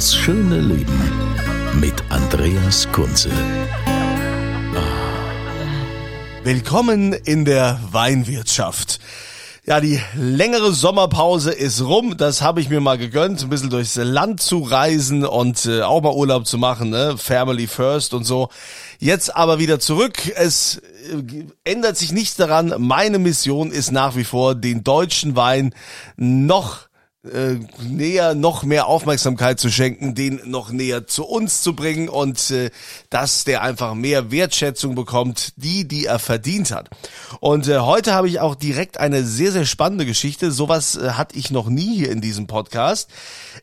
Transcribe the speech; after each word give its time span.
Das 0.00 0.16
schöne 0.16 0.60
Leben 0.60 0.98
mit 1.78 1.92
Andreas 2.08 2.90
Kunze. 2.90 3.28
Willkommen 6.42 7.12
in 7.12 7.44
der 7.44 7.78
Weinwirtschaft. 7.92 8.98
Ja, 9.66 9.78
die 9.78 10.00
längere 10.14 10.72
Sommerpause 10.72 11.52
ist 11.52 11.82
rum. 11.82 12.16
Das 12.16 12.40
habe 12.40 12.62
ich 12.62 12.70
mir 12.70 12.80
mal 12.80 12.96
gegönnt, 12.96 13.42
ein 13.42 13.50
bisschen 13.50 13.68
durchs 13.68 13.96
Land 13.96 14.40
zu 14.40 14.60
reisen 14.60 15.26
und 15.26 15.66
äh, 15.66 15.82
auch 15.82 16.00
mal 16.00 16.14
Urlaub 16.14 16.46
zu 16.46 16.56
machen, 16.56 16.88
ne? 16.88 17.18
Family 17.18 17.66
first 17.66 18.14
und 18.14 18.24
so. 18.24 18.48
Jetzt 19.00 19.36
aber 19.36 19.58
wieder 19.58 19.80
zurück. 19.80 20.32
Es 20.34 20.80
äh, 21.12 21.44
ändert 21.70 21.98
sich 21.98 22.12
nichts 22.12 22.36
daran. 22.36 22.74
Meine 22.78 23.18
Mission 23.18 23.70
ist 23.70 23.92
nach 23.92 24.16
wie 24.16 24.24
vor, 24.24 24.54
den 24.54 24.82
deutschen 24.82 25.36
Wein 25.36 25.74
noch 26.16 26.88
äh, 27.22 27.56
näher, 27.82 28.34
noch 28.34 28.62
mehr 28.62 28.86
Aufmerksamkeit 28.86 29.60
zu 29.60 29.70
schenken, 29.70 30.14
den 30.14 30.40
noch 30.46 30.70
näher 30.70 31.06
zu 31.06 31.26
uns 31.26 31.60
zu 31.60 31.76
bringen 31.76 32.08
und 32.08 32.50
äh, 32.50 32.70
dass 33.10 33.44
der 33.44 33.60
einfach 33.62 33.92
mehr 33.92 34.30
Wertschätzung 34.30 34.94
bekommt, 34.94 35.52
die, 35.56 35.86
die 35.86 36.06
er 36.06 36.18
verdient 36.18 36.70
hat. 36.70 36.88
Und 37.40 37.68
äh, 37.68 37.80
heute 37.80 38.14
habe 38.14 38.28
ich 38.28 38.40
auch 38.40 38.54
direkt 38.54 38.98
eine 38.98 39.22
sehr, 39.24 39.52
sehr 39.52 39.66
spannende 39.66 40.06
Geschichte. 40.06 40.50
Sowas 40.50 40.96
äh, 40.96 41.10
hatte 41.10 41.36
ich 41.36 41.50
noch 41.50 41.68
nie 41.68 41.94
hier 41.94 42.10
in 42.10 42.22
diesem 42.22 42.46
Podcast. 42.46 43.10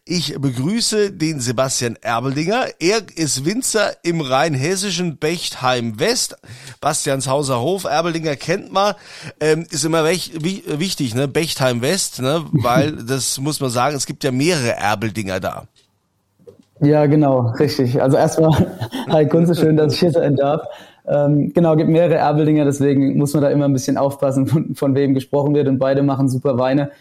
Ich 0.06 0.40
begrüße 0.40 1.12
den 1.12 1.40
Sebastian 1.40 1.96
Erbeldinger. 1.96 2.68
Er 2.80 3.02
ist 3.16 3.44
Winzer 3.44 3.92
im 4.04 4.22
rheinhessischen 4.22 5.18
Bechtheim 5.18 6.00
West. 6.00 6.38
Bastianshauser 6.80 7.60
Hof. 7.60 7.86
Erbeldinger 7.86 8.36
kennt 8.36 8.72
man. 8.72 8.94
Ähm, 9.40 9.66
ist 9.72 9.84
immer 9.84 10.04
recht, 10.04 10.44
wichtig, 10.44 11.16
ne? 11.16 11.28
Bechtheim 11.28 11.82
West, 11.82 12.20
ne? 12.20 12.46
Weil 12.52 12.92
das 13.04 13.40
muss 13.48 13.60
man 13.60 13.70
sagen, 13.70 13.96
es 13.96 14.06
gibt 14.06 14.24
ja 14.24 14.32
mehrere 14.32 14.76
Erbeldinger 14.76 15.40
da. 15.40 15.64
Ja, 16.82 17.06
genau, 17.08 17.54
richtig. 17.60 18.02
Also 18.02 18.18
erstmal, 18.18 18.52
hi 19.10 19.26
Kunze, 19.28 19.56
schön, 19.56 19.78
dass 19.78 19.94
ich 19.94 20.00
hier 20.00 20.12
sein 20.12 20.36
darf. 20.36 20.62
Ähm, 21.08 21.54
genau, 21.54 21.76
gibt 21.76 21.90
mehrere 21.90 22.16
Erbeldinger, 22.16 22.66
deswegen 22.66 23.18
muss 23.18 23.34
man 23.34 23.42
da 23.42 23.50
immer 23.50 23.66
ein 23.66 23.74
bisschen 23.74 23.98
aufpassen, 23.98 24.46
von, 24.48 24.76
von 24.76 24.94
wem 24.94 25.14
gesprochen 25.14 25.56
wird. 25.56 25.68
Und 25.68 25.80
beide 25.80 26.04
machen 26.04 26.30
super 26.30 26.58
Weine. 26.58 26.92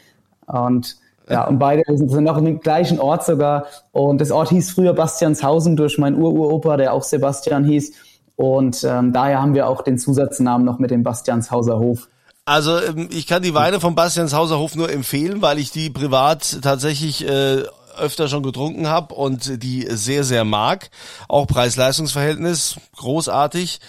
Und 0.47 0.97
ja, 1.29 1.49
und 1.49 1.59
beide 1.59 1.83
sind 1.87 2.23
noch 2.23 2.39
im 2.39 2.61
gleichen 2.61 3.01
Ort 3.01 3.25
sogar. 3.25 3.67
Und 3.91 4.21
das 4.21 4.31
Ort 4.31 4.51
hieß 4.51 4.71
früher 4.71 4.95
Bastianshausen 4.95 5.77
durch 5.77 5.99
meinen 5.99 6.17
Ururopa, 6.17 6.77
der 6.77 6.93
auch 6.93 7.03
Sebastian 7.03 7.65
hieß. 7.65 7.93
Und 8.37 8.85
ähm, 8.85 9.13
daher 9.13 9.43
haben 9.43 9.55
wir 9.55 9.67
auch 9.67 9.83
den 9.83 9.99
Zusatznamen 9.99 10.65
noch 10.65 10.79
mit 10.79 10.93
dem 10.93 11.03
Bastianshauser 11.03 11.81
Hof. 11.81 12.09
Also 12.47 12.81
ähm, 12.81 13.09
ich 13.13 13.27
kann 13.27 13.43
die 13.43 13.55
Weine 13.55 13.81
vom 13.81 13.97
Bastianshauser 13.97 14.59
Hof 14.59 14.77
nur 14.77 14.91
empfehlen, 14.91 15.43
weil 15.43 15.59
ich 15.59 15.73
die 15.73 15.91
privat 15.91 16.61
tatsächlich 16.63 17.29
äh, 17.29 17.65
öfter 17.99 18.29
schon 18.29 18.45
getrunken 18.45 18.89
habe 18.89 19.15
und 19.15 19.63
die 19.63 19.87
sehr, 19.91 20.23
sehr 20.23 20.45
mag. 20.45 20.91
Auch 21.29 21.47
Preis-Leistungs-Verhältnis 21.47 22.77
großartig. 22.97 23.81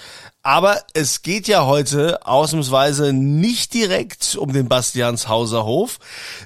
Aber 0.47 0.81
es 0.93 1.23
geht 1.23 1.49
ja 1.49 1.65
heute 1.65 2.25
ausnahmsweise 2.25 3.11
nicht 3.11 3.73
direkt 3.73 4.37
um 4.37 4.53
den 4.53 4.69
Bastianshauser 4.69 5.65
Hof, 5.65 5.99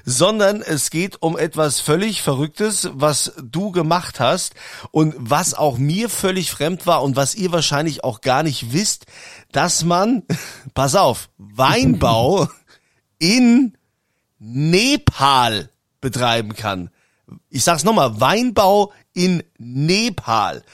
sondern 0.04 0.60
es 0.60 0.90
geht 0.90 1.22
um 1.22 1.38
etwas 1.38 1.78
völlig 1.78 2.20
Verrücktes, 2.20 2.90
was 2.94 3.32
du 3.40 3.70
gemacht 3.70 4.18
hast 4.18 4.54
und 4.90 5.14
was 5.18 5.54
auch 5.54 5.78
mir 5.78 6.08
völlig 6.08 6.50
fremd 6.50 6.84
war 6.84 7.04
und 7.04 7.14
was 7.14 7.36
ihr 7.36 7.52
wahrscheinlich 7.52 8.02
auch 8.02 8.22
gar 8.22 8.42
nicht 8.42 8.72
wisst, 8.72 9.06
dass 9.52 9.84
man, 9.84 10.24
pass 10.74 10.96
auf, 10.96 11.28
Weinbau 11.38 12.48
in 13.20 13.78
Nepal 14.40 15.70
betreiben 16.00 16.56
kann. 16.56 16.90
Ich 17.50 17.62
sag's 17.62 17.84
nochmal, 17.84 18.20
Weinbau 18.20 18.92
in 19.14 19.44
Nepal. 19.58 20.64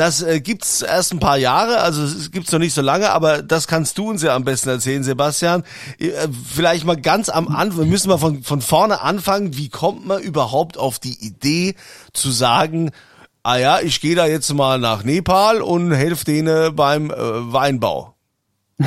Das 0.00 0.22
äh, 0.22 0.40
gibt's 0.40 0.80
erst 0.80 1.12
ein 1.12 1.20
paar 1.20 1.36
Jahre, 1.36 1.80
also 1.80 2.02
es 2.02 2.30
gibt's 2.30 2.50
noch 2.52 2.58
nicht 2.58 2.72
so 2.72 2.80
lange, 2.80 3.10
aber 3.10 3.42
das 3.42 3.68
kannst 3.68 3.98
du 3.98 4.08
uns 4.08 4.22
ja 4.22 4.34
am 4.34 4.44
besten 4.44 4.70
erzählen, 4.70 5.02
Sebastian. 5.02 5.62
Äh, 5.98 6.12
vielleicht 6.42 6.86
mal 6.86 6.96
ganz 6.96 7.28
am 7.28 7.48
Anfang, 7.48 7.80
wir 7.80 7.84
müssen 7.84 8.08
mal 8.08 8.16
von, 8.16 8.42
von 8.42 8.62
vorne 8.62 9.02
anfangen. 9.02 9.58
Wie 9.58 9.68
kommt 9.68 10.06
man 10.06 10.22
überhaupt 10.22 10.78
auf 10.78 10.98
die 11.00 11.18
Idee 11.20 11.74
zu 12.14 12.30
sagen, 12.30 12.92
ah 13.42 13.58
ja, 13.58 13.80
ich 13.80 14.00
gehe 14.00 14.14
da 14.14 14.24
jetzt 14.24 14.50
mal 14.54 14.78
nach 14.78 15.04
Nepal 15.04 15.60
und 15.60 15.92
helfe 15.92 16.24
denen 16.24 16.74
beim 16.74 17.10
äh, 17.10 17.14
Weinbau? 17.52 18.14
ja, 18.78 18.86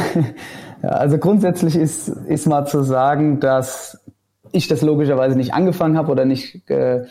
also 0.82 1.20
grundsätzlich 1.20 1.76
ist, 1.76 2.08
ist 2.08 2.48
mal 2.48 2.66
zu 2.66 2.82
sagen, 2.82 3.40
dass 3.40 4.00
ich 4.52 4.68
das 4.68 4.82
logischerweise 4.82 5.36
nicht 5.36 5.54
angefangen 5.54 5.96
habe 5.96 6.12
oder 6.12 6.26
nicht 6.26 6.68
äh, 6.72 7.04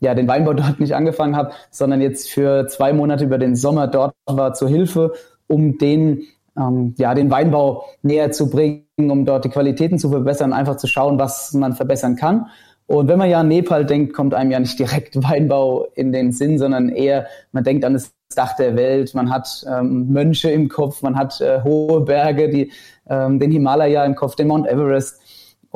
ja, 0.00 0.14
den 0.14 0.28
Weinbau 0.28 0.54
dort 0.54 0.80
nicht 0.80 0.94
angefangen 0.94 1.36
habe, 1.36 1.52
sondern 1.70 2.00
jetzt 2.00 2.30
für 2.30 2.66
zwei 2.68 2.92
Monate 2.92 3.24
über 3.24 3.38
den 3.38 3.56
Sommer 3.56 3.86
dort 3.86 4.14
war 4.26 4.54
zur 4.54 4.68
Hilfe, 4.68 5.12
um 5.46 5.78
den, 5.78 6.22
ähm, 6.56 6.94
ja, 6.98 7.14
den 7.14 7.30
Weinbau 7.30 7.84
näher 8.02 8.30
zu 8.30 8.50
bringen, 8.50 8.84
um 8.96 9.24
dort 9.24 9.44
die 9.44 9.50
Qualitäten 9.50 9.98
zu 9.98 10.10
verbessern, 10.10 10.52
einfach 10.52 10.76
zu 10.76 10.86
schauen, 10.86 11.18
was 11.18 11.52
man 11.54 11.72
verbessern 11.74 12.16
kann. 12.16 12.46
Und 12.86 13.06
wenn 13.08 13.18
man 13.18 13.28
ja 13.28 13.40
an 13.40 13.48
Nepal 13.48 13.84
denkt, 13.84 14.14
kommt 14.14 14.32
einem 14.32 14.50
ja 14.50 14.60
nicht 14.60 14.78
direkt 14.78 15.16
Weinbau 15.22 15.86
in 15.94 16.12
den 16.12 16.32
Sinn, 16.32 16.58
sondern 16.58 16.88
eher, 16.88 17.26
man 17.52 17.64
denkt 17.64 17.84
an 17.84 17.94
das 17.94 18.12
Dach 18.34 18.56
der 18.56 18.76
Welt, 18.76 19.14
man 19.14 19.30
hat 19.30 19.64
ähm, 19.68 20.08
Mönche 20.12 20.50
im 20.50 20.68
Kopf, 20.68 21.02
man 21.02 21.16
hat 21.16 21.40
äh, 21.40 21.62
hohe 21.62 22.02
Berge, 22.02 22.50
die, 22.50 22.70
ähm, 23.08 23.38
den 23.38 23.50
Himalaya 23.50 24.04
im 24.04 24.14
Kopf, 24.14 24.36
den 24.36 24.48
Mount 24.48 24.66
Everest 24.66 25.22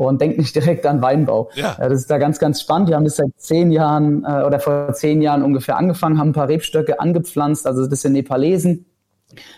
und 0.09 0.21
denkt 0.21 0.39
nicht 0.39 0.55
direkt 0.55 0.87
an 0.87 1.03
Weinbau. 1.03 1.51
Ja. 1.55 1.77
Das 1.79 1.93
ist 1.93 2.11
da 2.11 2.19
ganz, 2.19 2.39
ganz 2.39 2.61
spannend. 2.61 2.89
Wir 2.89 2.97
haben 2.97 3.05
das 3.05 3.17
seit 3.17 3.33
zehn 3.37 3.71
Jahren 3.71 4.25
äh, 4.25 4.43
oder 4.45 4.61
vor 4.61 4.93
zehn 4.93 5.23
Jahren 5.23 5.43
ungefähr 5.43 5.77
angefangen, 5.77 6.19
haben 6.19 6.31
ein 6.31 6.35
paar 6.35 6.49
Rebstöcke 6.49 7.01
angepflanzt, 7.01 7.67
also 7.67 7.87
das 7.87 8.03
sind 8.03 8.13
Nepalesen 8.13 8.87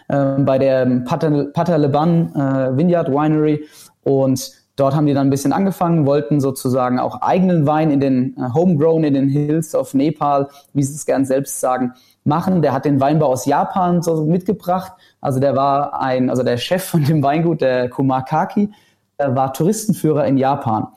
äh, 0.08 0.34
bei 0.38 0.58
der 0.58 0.86
Pataleban 1.04 2.34
äh, 2.34 2.76
Vineyard 2.76 3.08
Winery 3.08 3.64
und 4.02 4.52
dort 4.76 4.94
haben 4.94 5.06
die 5.06 5.14
dann 5.14 5.28
ein 5.28 5.30
bisschen 5.30 5.52
angefangen, 5.52 6.06
wollten 6.06 6.40
sozusagen 6.40 6.98
auch 6.98 7.22
eigenen 7.22 7.66
Wein 7.66 7.90
in 7.90 8.00
den 8.00 8.36
äh, 8.36 8.52
Homegrown 8.52 9.04
in 9.04 9.14
den 9.14 9.28
Hills 9.28 9.74
of 9.74 9.94
Nepal, 9.94 10.48
wie 10.72 10.82
sie 10.82 10.94
es 10.94 11.06
gern 11.06 11.24
selbst 11.24 11.60
sagen, 11.60 11.92
machen. 12.24 12.62
Der 12.62 12.72
hat 12.72 12.84
den 12.84 13.00
Weinbau 13.00 13.26
aus 13.26 13.46
Japan 13.46 14.02
so 14.02 14.24
mitgebracht. 14.24 14.92
Also 15.20 15.40
der 15.40 15.56
war 15.56 16.00
ein, 16.00 16.30
also 16.30 16.42
der 16.42 16.56
Chef 16.56 16.82
von 16.82 17.04
dem 17.04 17.22
Weingut, 17.22 17.60
der 17.60 17.88
Kumar 17.88 18.24
Kaki, 18.24 18.70
war 19.18 19.52
Touristenführer 19.52 20.26
in 20.26 20.38
Japan. 20.38 20.88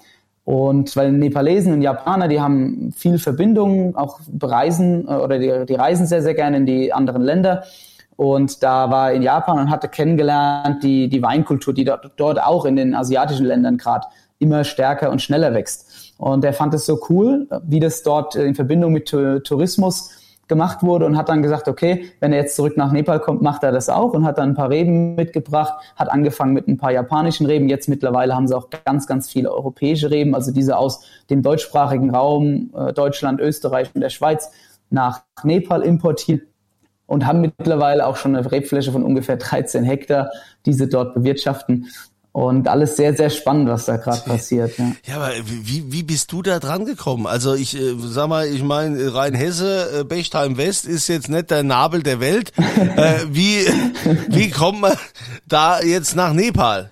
Und 0.48 0.96
weil 0.96 1.12
Nepalesen 1.12 1.74
und 1.74 1.82
Japaner, 1.82 2.30
die 2.30 2.40
haben 2.40 2.94
viel 2.96 3.20
Verbindungen, 3.20 3.98
auch 3.98 4.22
bereisen 4.32 5.06
äh, 5.06 5.16
oder 5.16 5.40
die, 5.40 5.66
die 5.66 5.76
reisen 5.76 6.08
sehr, 6.08 6.22
sehr 6.22 6.36
gerne 6.36 6.58
in 6.58 6.66
die 6.66 6.94
anderen 6.94 7.22
Länder. 7.22 7.66
Und 8.16 8.64
da 8.64 8.90
war 8.90 9.12
in 9.12 9.22
Japan 9.22 9.60
und 9.60 9.70
hatte 9.70 9.90
kennengelernt 9.90 10.84
die, 10.84 11.10
die 11.10 11.22
Weinkultur, 11.22 11.74
die 11.74 11.84
dort, 11.84 12.12
dort 12.16 12.42
auch 12.42 12.64
in 12.64 12.78
den 12.78 12.96
asiatischen 12.96 13.46
Ländern 13.46 13.78
gerade 13.78 14.08
immer 14.40 14.64
stärker 14.64 15.12
und 15.12 15.22
schneller 15.22 15.54
wächst. 15.54 16.14
Und 16.18 16.46
er 16.46 16.54
fand 16.54 16.74
es 16.74 16.86
so 16.86 17.00
cool, 17.10 17.48
wie 17.64 17.80
das 17.80 18.02
dort 18.04 18.36
in 18.36 18.56
Verbindung 18.56 18.94
mit 18.94 19.10
Tourismus 19.10 20.12
gemacht 20.48 20.84
wurde 20.84 21.06
und 21.06 21.18
hat 21.18 21.30
dann 21.30 21.42
gesagt, 21.42 21.68
okay, 21.68 22.06
wenn 22.20 22.32
er 22.32 22.40
jetzt 22.40 22.56
zurück 22.56 22.78
nach 22.78 22.92
Nepal 22.92 23.20
kommt, 23.20 23.42
macht 23.42 23.64
er 23.64 23.72
das 23.72 23.90
auch 23.90 24.14
und 24.14 24.26
hat 24.26 24.38
dann 24.38 24.50
ein 24.50 24.56
paar 24.56 24.70
Reben 24.70 25.16
mitgebracht, 25.16 25.74
hat 25.96 26.10
angefangen 26.10 26.54
mit 26.54 26.68
ein 26.68 26.78
paar 26.78 26.92
japanischen 26.92 27.46
Reben. 27.46 27.70
Jetzt 27.70 27.90
mittlerweile 27.90 28.36
haben 28.36 28.48
sie 28.48 28.56
auch 28.56 28.70
ganz, 28.86 29.08
ganz 29.08 29.30
viele 29.30 29.52
europäische 29.52 30.10
Reben, 30.10 30.36
also 30.36 30.52
diese 30.52 30.78
aus 30.78 31.06
dem 31.30 31.42
deutschsprachigen 31.42 32.10
Raum, 32.14 32.72
äh, 32.76 32.94
Deutschland, 32.94 33.40
Österreich 33.42 33.90
und 33.94 34.02
der 34.02 34.10
Schweiz 34.10 34.52
nach 34.90 35.24
Nepal 35.44 35.82
importiert 35.82 36.44
und 37.08 37.26
haben 37.26 37.42
mittlerweile 37.42 38.06
auch 38.06 38.18
schon 38.18 38.36
eine 38.36 38.50
Rebfläche 38.50 38.92
von 38.92 39.04
ungefähr 39.04 39.38
13 39.38 39.84
Hektar, 39.84 40.30
die 40.66 40.74
sie 40.74 40.88
dort 40.88 41.14
bewirtschaften. 41.14 41.88
Und 42.38 42.68
alles 42.68 42.96
sehr, 42.96 43.16
sehr 43.16 43.32
spannend, 43.32 43.68
was 43.68 43.86
da 43.86 43.98
gerade 43.98 44.22
passiert. 44.22 44.78
Ja. 44.78 44.92
ja, 45.08 45.16
aber 45.16 45.32
wie, 45.44 45.92
wie 45.92 46.04
bist 46.04 46.32
du 46.32 46.44
da 46.44 46.60
dran 46.60 46.86
gekommen? 46.86 47.26
Also 47.26 47.56
ich 47.56 47.76
äh, 47.76 47.96
sag 47.98 48.28
mal, 48.30 48.46
ich 48.46 48.62
meine, 48.62 49.12
Rheinhesse, 49.12 50.02
äh, 50.02 50.04
Bechtheim 50.04 50.56
West 50.56 50.86
ist 50.86 51.08
jetzt 51.08 51.30
nicht 51.30 51.50
der 51.50 51.64
Nabel 51.64 52.04
der 52.04 52.20
Welt. 52.20 52.54
äh, 52.96 53.26
wie, 53.32 53.66
wie 54.28 54.52
kommt 54.52 54.82
man 54.82 54.94
da 55.48 55.82
jetzt 55.82 56.16
nach 56.16 56.34
Nepal? 56.34 56.92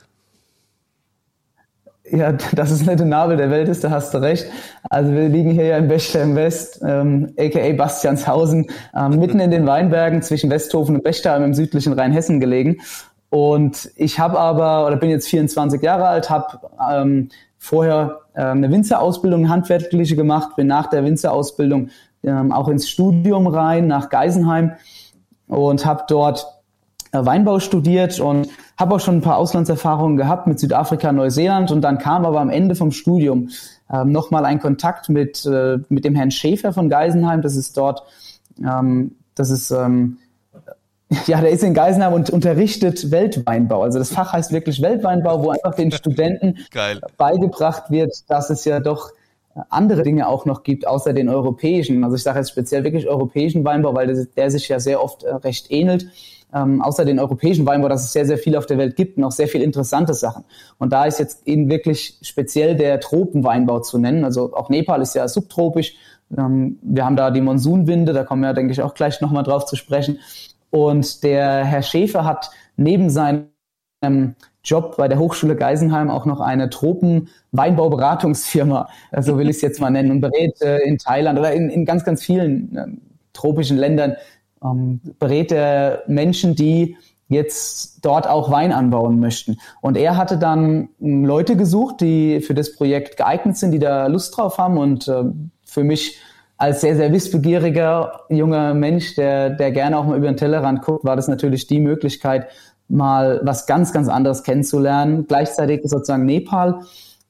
Ja, 2.10 2.32
dass 2.32 2.72
es 2.72 2.84
nicht 2.84 2.98
der 2.98 3.06
Nabel 3.06 3.38
der 3.38 3.52
Welt 3.52 3.70
ist, 3.70 3.84
da 3.84 3.92
hast 3.92 4.16
du 4.16 4.18
recht. 4.18 4.48
Also 4.90 5.12
wir 5.12 5.30
liegen 5.30 5.52
hier 5.52 5.66
ja 5.66 5.78
in 5.78 5.88
Bechtheim 5.88 6.36
West, 6.36 6.82
ähm, 6.84 7.34
aka 7.38 7.72
Bastianshausen, 7.74 8.66
ähm, 8.98 9.20
mitten 9.20 9.40
in 9.40 9.52
den 9.52 9.68
Weinbergen 9.68 10.24
zwischen 10.24 10.50
Westhofen 10.50 10.96
und 10.96 11.04
Bechtheim 11.04 11.44
im 11.44 11.54
südlichen 11.54 11.94
Rheinhessen 11.94 12.40
gelegen. 12.40 12.78
Und 13.36 13.92
ich 13.98 14.18
habe 14.18 14.40
aber, 14.40 14.88
oder 14.88 14.96
bin 14.96 15.10
jetzt 15.10 15.28
24 15.28 15.82
Jahre 15.82 16.08
alt, 16.08 16.30
habe 16.30 16.58
ähm, 16.90 17.28
vorher 17.58 18.22
äh, 18.34 18.44
eine 18.44 18.72
Winzerausbildung, 18.72 19.50
handwerkliche 19.50 20.16
gemacht, 20.16 20.56
bin 20.56 20.68
nach 20.68 20.88
der 20.88 21.04
Winzerausbildung 21.04 21.90
ähm, 22.24 22.54
auch 22.54 22.70
ins 22.70 22.88
Studium 22.88 23.48
rein, 23.48 23.88
nach 23.88 24.10
Geisenheim 24.10 24.72
und 25.50 25.86
habe 25.86 26.06
dort 26.08 26.48
äh, 27.12 27.26
Weinbau 27.26 27.60
studiert 27.60 28.22
und 28.22 28.48
habe 28.78 28.96
auch 28.96 29.00
schon 29.02 29.18
ein 29.18 29.22
paar 29.22 29.36
Auslandserfahrungen 29.36 30.16
gehabt 30.16 30.48
mit 30.48 30.58
Südafrika, 30.58 31.12
Neuseeland 31.12 31.72
und 31.72 31.82
dann 31.82 31.98
kam 31.98 32.26
aber 32.26 32.40
am 32.40 32.50
Ende 32.50 32.74
vom 32.74 32.92
Studium 32.92 33.50
ähm, 33.92 34.14
nochmal 34.14 34.46
ein 34.46 34.62
Kontakt 34.62 35.10
mit, 35.10 35.46
äh, 35.46 35.80
mit 35.90 36.06
dem 36.06 36.16
Herrn 36.16 36.32
Schäfer 36.32 36.72
von 36.72 36.88
Geisenheim. 36.88 37.42
Das 37.42 37.58
ist 37.58 37.76
dort, 37.76 38.02
ähm, 38.64 39.18
das 39.36 39.50
ist 39.50 39.72
ähm, 39.72 40.20
ja, 41.28 41.40
der 41.42 41.52
ist 41.52 41.64
in 41.64 41.74
Geisenheim 41.74 42.14
und 42.14 42.30
unterrichtet 42.30 43.12
Weltweinbau. 43.12 43.84
Also 43.84 44.00
das 44.00 44.12
Fach 44.12 44.34
heißt 44.34 44.52
wirklich 44.52 44.82
Weltweinbau, 44.82 45.44
wo 45.44 45.50
einfach 45.52 45.76
den 45.76 45.92
Studenten 45.92 46.58
Geil. 46.72 47.00
beigebracht 47.18 47.92
wird, 47.92 48.14
dass 48.28 48.50
es 48.50 48.66
ja 48.66 48.80
doch 48.80 49.12
andere 49.70 50.04
Dinge 50.04 50.28
auch 50.28 50.46
noch 50.46 50.64
gibt, 50.64 50.86
außer 50.86 51.14
den 51.14 51.30
europäischen. 51.30 52.04
Also 52.04 52.16
ich 52.16 52.24
sage 52.24 52.40
jetzt 52.40 52.50
speziell 52.50 52.84
wirklich 52.84 53.08
europäischen 53.08 53.64
Weinbau, 53.64 53.96
weil 53.96 54.08
der, 54.08 54.26
der 54.26 54.52
sich 54.52 54.68
ja 54.68 54.80
sehr 54.80 55.02
oft 55.02 55.24
äh, 55.24 55.34
recht 55.34 55.72
ähnelt. 55.72 56.08
Ähm, 56.54 56.82
außer 56.82 57.06
den 57.06 57.20
europäischen 57.20 57.66
Weinbau, 57.66 57.90
dass 57.90 58.04
es 58.04 58.14
sehr, 58.14 58.26
sehr 58.26 58.38
viel 58.38 58.56
auf 58.56 58.66
der 58.66 58.78
Welt 58.78 58.96
gibt 58.96 59.18
und 59.18 59.24
auch 59.24 59.32
sehr 59.32 59.48
viel 59.48 59.62
interessante 59.62 60.14
Sachen. 60.14 60.44
Und 60.78 60.94
da 60.94 61.06
ist 61.06 61.20
jetzt 61.20 61.48
eben 61.48 61.70
wirklich 61.70 62.18
speziell 62.22 62.76
der 62.76 63.00
Tropenweinbau 63.00 63.80
zu 63.80 63.98
nennen. 63.98 64.24
Also 64.24 64.54
auch 64.54 64.70
Nepal 64.70 65.02
ist 65.02 65.16
ja 65.16 65.28
subtropisch. 65.28 65.96
Ähm, 66.38 66.80
wir 66.82 67.06
haben 67.06 67.16
da 67.16 67.32
die 67.32 67.42
Monsunwinde, 67.42 68.14
da 68.14 68.24
kommen 68.24 68.42
wir, 68.42 68.54
denke 68.54 68.74
ich, 68.74 68.82
auch 68.82 68.94
gleich 68.94 69.22
nochmal 69.22 69.44
drauf 69.44 69.66
zu 69.66 69.76
sprechen. 69.76 70.20
Und 70.76 71.24
der 71.24 71.64
Herr 71.64 71.84
Schäfer 71.84 72.26
hat 72.26 72.52
neben 72.76 73.10
seinem 73.10 73.46
Job 74.62 74.98
bei 74.98 75.08
der 75.08 75.18
Hochschule 75.18 75.56
Geisenheim 75.56 76.10
auch 76.10 76.26
noch 76.26 76.42
eine 76.42 76.70
Tropen-Weinbauberatungsfirma, 76.70 78.90
so 79.22 79.38
will 79.38 79.50
ich 79.50 79.56
es 79.56 79.62
jetzt 79.62 79.80
mal 79.80 79.90
nennen, 79.90 80.12
und 80.12 80.20
berät 80.20 80.62
äh, 80.62 80.80
in 80.80 80.98
Thailand 80.98 81.40
oder 81.40 81.54
in, 81.54 81.70
in 81.70 81.86
ganz, 81.86 82.04
ganz 82.04 82.22
vielen 82.22 82.76
äh, 82.76 82.88
tropischen 83.32 83.78
Ländern, 83.78 84.18
ähm, 84.62 85.00
berät 85.18 85.54
er 85.54 86.04
Menschen, 86.08 86.56
die 86.56 86.98
jetzt 87.30 88.04
dort 88.04 88.28
auch 88.28 88.52
Wein 88.52 88.74
anbauen 88.74 89.22
möchten. 89.22 89.58
Und 89.80 89.96
er 89.96 90.18
hatte 90.18 90.38
dann 90.38 90.90
ähm, 91.02 91.24
Leute 91.24 91.56
gesucht, 91.56 92.02
die 92.02 92.42
für 92.42 92.54
das 92.54 92.76
Projekt 92.76 93.16
geeignet 93.16 93.56
sind, 93.56 93.72
die 93.72 93.80
da 93.80 94.08
Lust 94.08 94.36
drauf 94.36 94.58
haben 94.58 94.78
und 94.78 95.08
äh, 95.08 95.24
für 95.64 95.86
mich 95.86 96.20
als 96.58 96.82
sehr, 96.82 96.96
sehr 96.96 97.12
wissbegieriger 97.12 98.22
junger 98.30 98.74
Mensch, 98.74 99.16
der, 99.16 99.50
der 99.50 99.72
gerne 99.72 99.98
auch 99.98 100.06
mal 100.06 100.18
über 100.18 100.28
den 100.28 100.38
Tellerrand 100.38 100.82
guckt, 100.82 101.04
war 101.04 101.16
das 101.16 101.28
natürlich 101.28 101.68
die 101.68 101.80
Möglichkeit, 101.80 102.48
mal 102.88 103.42
was 103.44 103.66
ganz, 103.66 103.92
ganz 103.92 104.08
anderes 104.08 104.44
kennenzulernen, 104.44 105.26
gleichzeitig 105.28 105.82
sozusagen 105.84 106.26
Nepal 106.26 106.82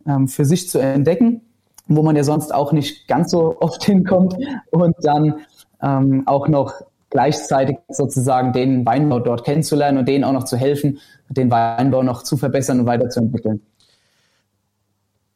ähm, 0.06 0.27
für 0.27 0.45
sich 0.45 0.69
zu 0.69 0.80
entdecken, 0.80 1.42
wo 1.88 2.04
man 2.04 2.16
ja 2.16 2.24
sonst 2.24 2.54
auch 2.54 2.72
nicht 2.72 3.07
ganz 3.07 3.31
so 3.31 3.57
oft 3.60 3.83
hinkommt 3.86 4.36
und 4.72 4.95
dann 5.01 5.36
ähm, 5.81 6.24
auch 6.28 6.48
noch 6.48 6.74
gleichzeitig 7.10 7.78
sozusagen 7.88 8.51
den 8.51 8.86
Weinbau 8.86 9.19
dort 9.19 9.45
kennenzulernen 9.45 9.98
und 9.98 10.07
denen 10.07 10.24
auch 10.24 10.33
noch 10.33 10.44
zu 10.44 10.57
helfen, 10.57 11.00
den 11.30 11.50
Weinbau 11.50 12.04
noch 12.04 12.24
zu 12.24 12.38
verbessern 12.38 12.81
und 12.81 12.86
weiterzuentwickeln. 12.86 13.62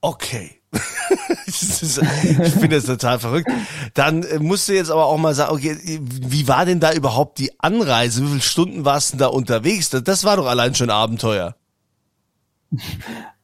Okay. 0.02 0.59
ich 1.48 1.56
finde 1.56 2.76
das 2.76 2.86
total 2.86 3.20
verrückt. 3.20 3.50
Dann 3.94 4.24
äh, 4.24 4.40
musst 4.40 4.70
du 4.70 4.74
jetzt 4.74 4.92
aber 4.92 5.06
auch 5.06 5.18
mal 5.18 5.34
sagen, 5.34 5.54
okay, 5.54 5.78
wie 5.82 6.48
war 6.48 6.66
denn 6.66 6.80
da 6.80 6.94
überhaupt 6.94 7.40
die 7.40 7.52
Anreise? 7.60 8.24
Wie 8.24 8.28
viele 8.28 8.42
Stunden 8.42 8.86
warst 8.86 9.14
du 9.14 9.18
da 9.18 9.28
unterwegs? 9.28 9.90
Das 9.90 10.24
war 10.24 10.38
doch 10.38 10.46
allein 10.46 10.76
schon 10.76 10.90
Abenteuer. 10.90 11.56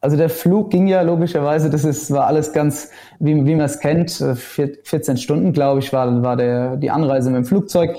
Also 0.01 0.18
der 0.18 0.30
Flug 0.30 0.69
ging 0.69 0.86
ja 0.86 1.01
logischerweise, 1.01 1.72
das 1.72 1.83
ist, 1.83 2.12
war 2.12 2.27
alles 2.27 2.54
ganz, 2.54 2.92
wie, 3.19 3.33
wie 3.33 3.56
man 3.56 3.66
es 3.66 3.80
kennt, 3.80 4.12
14 4.12 5.16
äh, 5.16 5.18
Stunden, 5.18 5.51
glaube 5.51 5.80
ich, 5.80 5.92
war, 5.92 6.22
war 6.22 6.36
der, 6.36 6.77
die 6.77 6.92
Anreise 6.92 7.31
mit 7.31 7.38
dem 7.38 7.45
Flugzeug. 7.45 7.98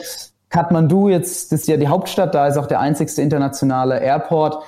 Kathmandu 0.49 1.08
jetzt, 1.08 1.50
das 1.50 1.62
ist 1.62 1.69
ja 1.69 1.76
die 1.76 1.88
Hauptstadt, 1.88 2.32
da 2.32 2.46
ist 2.46 2.56
auch 2.56 2.69
der 2.69 2.78
einzigste 2.78 3.23
internationale 3.23 3.99
Airport, 3.99 4.62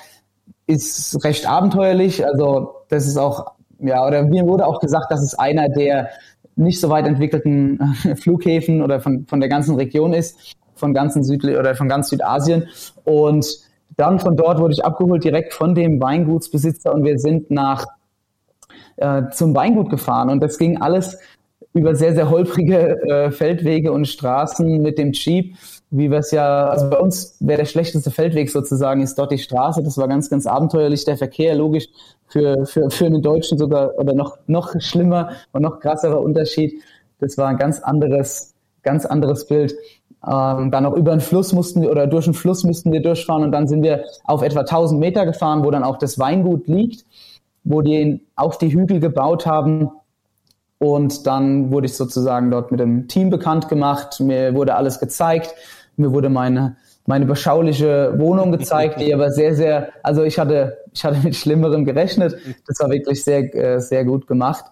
ist 0.66 1.24
recht 1.24 1.46
abenteuerlich. 1.46 2.26
Also 2.26 2.74
das 2.88 3.06
ist 3.06 3.16
auch 3.16 3.52
ja, 3.80 4.06
oder 4.06 4.22
mir 4.22 4.46
wurde 4.46 4.66
auch 4.66 4.80
gesagt, 4.80 5.10
dass 5.10 5.22
es 5.22 5.38
einer 5.38 5.68
der 5.68 6.10
nicht 6.56 6.80
so 6.80 6.88
weit 6.88 7.06
entwickelten 7.06 7.80
äh, 8.04 8.16
Flughäfen 8.16 8.82
oder 8.82 9.00
von, 9.00 9.26
von 9.26 9.40
der 9.40 9.48
ganzen 9.48 9.76
Region 9.76 10.12
ist, 10.12 10.56
von 10.74 10.94
ganzen 10.94 11.22
Südli 11.22 11.56
oder 11.56 11.74
von 11.74 11.88
ganz 11.88 12.08
Südasien. 12.08 12.68
Und 13.04 13.46
dann 13.96 14.18
von 14.18 14.36
dort 14.36 14.60
wurde 14.60 14.74
ich 14.74 14.84
abgeholt 14.84 15.24
direkt 15.24 15.54
von 15.54 15.74
dem 15.74 16.00
Weingutsbesitzer 16.00 16.94
und 16.94 17.04
wir 17.04 17.18
sind 17.18 17.50
nach 17.50 17.86
äh, 18.96 19.22
zum 19.32 19.54
Weingut 19.54 19.90
gefahren 19.90 20.30
und 20.30 20.40
das 20.40 20.58
ging 20.58 20.80
alles 20.80 21.18
über 21.72 21.94
sehr, 21.94 22.14
sehr 22.14 22.30
holprige 22.30 23.00
äh, 23.02 23.30
Feldwege 23.30 23.92
und 23.92 24.06
Straßen 24.06 24.82
mit 24.82 24.98
dem 24.98 25.12
Jeep, 25.12 25.56
wie 25.90 26.10
wir 26.10 26.18
es 26.18 26.30
ja, 26.30 26.68
also 26.68 26.90
bei 26.90 26.98
uns 26.98 27.36
wäre 27.40 27.58
der 27.58 27.64
schlechteste 27.64 28.10
Feldweg 28.10 28.50
sozusagen, 28.50 29.00
ist 29.00 29.18
dort 29.18 29.32
die 29.32 29.38
Straße. 29.38 29.82
Das 29.82 29.96
war 29.96 30.06
ganz, 30.08 30.28
ganz 30.28 30.46
abenteuerlich. 30.46 31.04
Der 31.04 31.16
Verkehr, 31.16 31.54
logisch, 31.54 31.88
für, 32.26 32.66
für, 32.66 32.90
für 32.90 33.06
einen 33.06 33.22
Deutschen 33.22 33.56
sogar, 33.58 33.96
oder 33.98 34.12
noch, 34.12 34.38
noch 34.46 34.78
schlimmer 34.80 35.30
und 35.52 35.62
noch 35.62 35.80
krasserer 35.80 36.20
Unterschied. 36.20 36.82
Das 37.20 37.38
war 37.38 37.48
ein 37.48 37.56
ganz 37.56 37.80
anderes, 37.80 38.54
ganz 38.82 39.06
anderes 39.06 39.46
Bild. 39.46 39.74
Ähm, 40.26 40.70
dann 40.70 40.84
auch 40.84 40.94
über 40.94 41.12
einen 41.12 41.20
Fluss 41.20 41.52
mussten 41.52 41.80
wir, 41.80 41.90
oder 41.90 42.06
durch 42.06 42.26
einen 42.26 42.34
Fluss 42.34 42.64
mussten 42.64 42.92
wir 42.92 43.00
durchfahren 43.00 43.44
und 43.44 43.52
dann 43.52 43.66
sind 43.66 43.82
wir 43.82 44.04
auf 44.24 44.42
etwa 44.42 44.60
1000 44.60 45.00
Meter 45.00 45.24
gefahren, 45.24 45.64
wo 45.64 45.70
dann 45.70 45.84
auch 45.84 45.96
das 45.96 46.18
Weingut 46.18 46.66
liegt, 46.66 47.06
wo 47.64 47.82
die 47.82 48.20
auf 48.34 48.58
die 48.58 48.72
Hügel 48.72 49.00
gebaut 49.00 49.46
haben 49.46 49.90
und 50.78 51.26
dann 51.26 51.72
wurde 51.72 51.86
ich 51.86 51.94
sozusagen 51.94 52.50
dort 52.50 52.70
mit 52.70 52.80
dem 52.80 53.08
Team 53.08 53.30
bekannt 53.30 53.68
gemacht. 53.68 54.20
Mir 54.20 54.54
wurde 54.54 54.76
alles 54.76 55.00
gezeigt. 55.00 55.54
Mir 55.96 56.12
wurde 56.12 56.28
meine, 56.28 56.76
meine 57.06 57.26
beschauliche 57.26 58.14
Wohnung 58.18 58.52
gezeigt, 58.52 59.00
die 59.00 59.12
aber 59.12 59.32
sehr, 59.32 59.54
sehr, 59.56 59.88
also 60.04 60.22
ich 60.22 60.38
hatte, 60.38 60.78
ich 60.92 61.04
hatte 61.04 61.18
mit 61.24 61.34
Schlimmerem 61.34 61.84
gerechnet. 61.84 62.36
Das 62.66 62.78
war 62.78 62.90
wirklich 62.90 63.24
sehr, 63.24 63.52
äh, 63.54 63.80
sehr 63.80 64.04
gut 64.04 64.28
gemacht. 64.28 64.64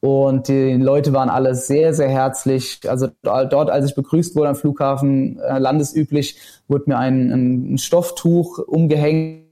Und 0.00 0.48
die 0.48 0.74
Leute 0.74 1.12
waren 1.14 1.30
alle 1.30 1.54
sehr, 1.54 1.94
sehr 1.94 2.10
herzlich. 2.10 2.80
Also 2.86 3.08
dort, 3.22 3.70
als 3.70 3.86
ich 3.86 3.94
begrüßt 3.94 4.36
wurde 4.36 4.50
am 4.50 4.56
Flughafen, 4.56 5.38
äh, 5.38 5.58
landesüblich, 5.58 6.36
wurde 6.68 6.84
mir 6.88 6.98
ein, 6.98 7.30
ein 7.72 7.78
Stofftuch 7.78 8.58
umgehängt 8.58 9.44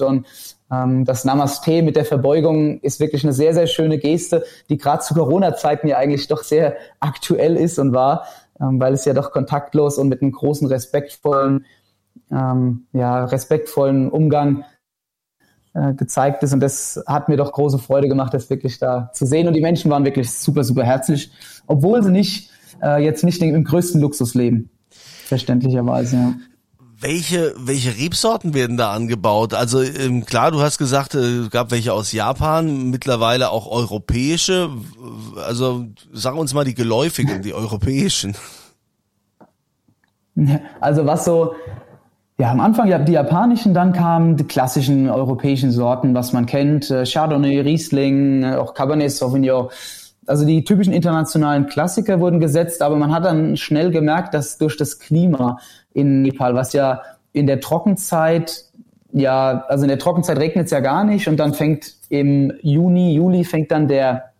und 0.00 0.26
das 0.70 1.24
Namaste 1.24 1.82
mit 1.82 1.94
der 1.94 2.04
Verbeugung 2.04 2.80
ist 2.80 2.98
wirklich 2.98 3.22
eine 3.22 3.32
sehr, 3.32 3.54
sehr 3.54 3.66
schöne 3.66 3.98
Geste, 3.98 4.44
die 4.70 4.78
gerade 4.78 5.02
zu 5.02 5.14
Corona-Zeiten 5.14 5.86
ja 5.86 5.98
eigentlich 5.98 6.26
doch 6.26 6.42
sehr 6.42 6.74
aktuell 7.00 7.56
ist 7.56 7.78
und 7.78 7.92
war, 7.92 8.24
ähm, 8.60 8.80
weil 8.80 8.94
es 8.94 9.04
ja 9.04 9.12
doch 9.12 9.30
kontaktlos 9.30 9.98
und 9.98 10.08
mit 10.08 10.22
einem 10.22 10.32
großen 10.32 10.66
respektvollen, 10.66 11.66
ähm, 12.30 12.86
ja, 12.92 13.24
respektvollen 13.24 14.10
Umgang 14.10 14.64
äh, 15.74 15.92
gezeigt 15.94 16.42
ist. 16.42 16.52
Und 16.52 16.60
das 16.60 17.02
hat 17.06 17.28
mir 17.28 17.36
doch 17.36 17.52
große 17.52 17.78
Freude 17.78 18.08
gemacht, 18.08 18.32
das 18.32 18.48
wirklich 18.48 18.78
da 18.78 19.10
zu 19.12 19.26
sehen. 19.26 19.46
Und 19.46 19.54
die 19.54 19.60
Menschen 19.60 19.90
waren 19.90 20.04
wirklich 20.04 20.30
super, 20.32 20.64
super 20.64 20.84
herzlich, 20.84 21.30
obwohl 21.66 22.02
sie 22.02 22.10
nicht 22.10 22.50
äh, 22.82 23.04
jetzt 23.04 23.24
nicht 23.24 23.42
im 23.42 23.64
größten 23.64 24.00
Luxus 24.00 24.34
leben. 24.34 24.70
Verständlicherweise, 24.90 26.16
ja. 26.16 26.34
Welche, 27.04 27.52
welche 27.58 27.98
Rebsorten 27.98 28.54
werden 28.54 28.78
da 28.78 28.90
angebaut? 28.90 29.52
Also 29.52 29.82
ähm, 29.82 30.24
klar, 30.24 30.50
du 30.50 30.62
hast 30.62 30.78
gesagt, 30.78 31.14
es 31.14 31.46
äh, 31.46 31.50
gab 31.50 31.70
welche 31.70 31.92
aus 31.92 32.12
Japan, 32.12 32.88
mittlerweile 32.88 33.50
auch 33.50 33.70
europäische. 33.70 34.70
Also 35.46 35.84
sag 36.14 36.34
uns 36.34 36.54
mal 36.54 36.64
die 36.64 36.74
geläufigen, 36.74 37.42
die 37.42 37.52
europäischen. 37.52 38.34
Also 40.80 41.06
was 41.06 41.24
so, 41.24 41.54
ja, 42.38 42.50
am 42.50 42.58
Anfang 42.58 42.88
ja 42.88 42.98
die 42.98 43.12
japanischen, 43.12 43.72
dann 43.72 43.92
kamen 43.92 44.36
die 44.36 44.42
klassischen 44.42 45.08
europäischen 45.08 45.70
Sorten, 45.70 46.12
was 46.14 46.32
man 46.32 46.46
kennt, 46.46 46.90
äh, 46.90 47.04
Chardonnay, 47.04 47.60
Riesling, 47.60 48.42
äh, 48.42 48.56
auch 48.56 48.74
Cabernet 48.74 49.12
Sauvignon. 49.12 49.68
Also 50.26 50.46
die 50.46 50.64
typischen 50.64 50.92
internationalen 50.92 51.66
Klassiker 51.66 52.20
wurden 52.20 52.40
gesetzt, 52.40 52.82
aber 52.82 52.96
man 52.96 53.12
hat 53.12 53.24
dann 53.24 53.56
schnell 53.56 53.90
gemerkt, 53.90 54.34
dass 54.34 54.58
durch 54.58 54.76
das 54.76 54.98
Klima 54.98 55.58
in 55.92 56.22
Nepal, 56.22 56.54
was 56.54 56.72
ja 56.72 57.02
in 57.32 57.46
der 57.46 57.60
Trockenzeit 57.60 58.64
ja, 59.14 59.64
also 59.68 59.84
in 59.84 59.88
der 59.88 59.98
Trockenzeit 59.98 60.38
regnet 60.38 60.66
es 60.66 60.72
ja 60.72 60.80
gar 60.80 61.04
nicht 61.04 61.28
und 61.28 61.36
dann 61.38 61.54
fängt 61.54 61.94
im 62.08 62.52
Juni, 62.62 63.14
Juli 63.14 63.44
fängt 63.44 63.70
dann 63.70 63.86
der, 63.86 64.32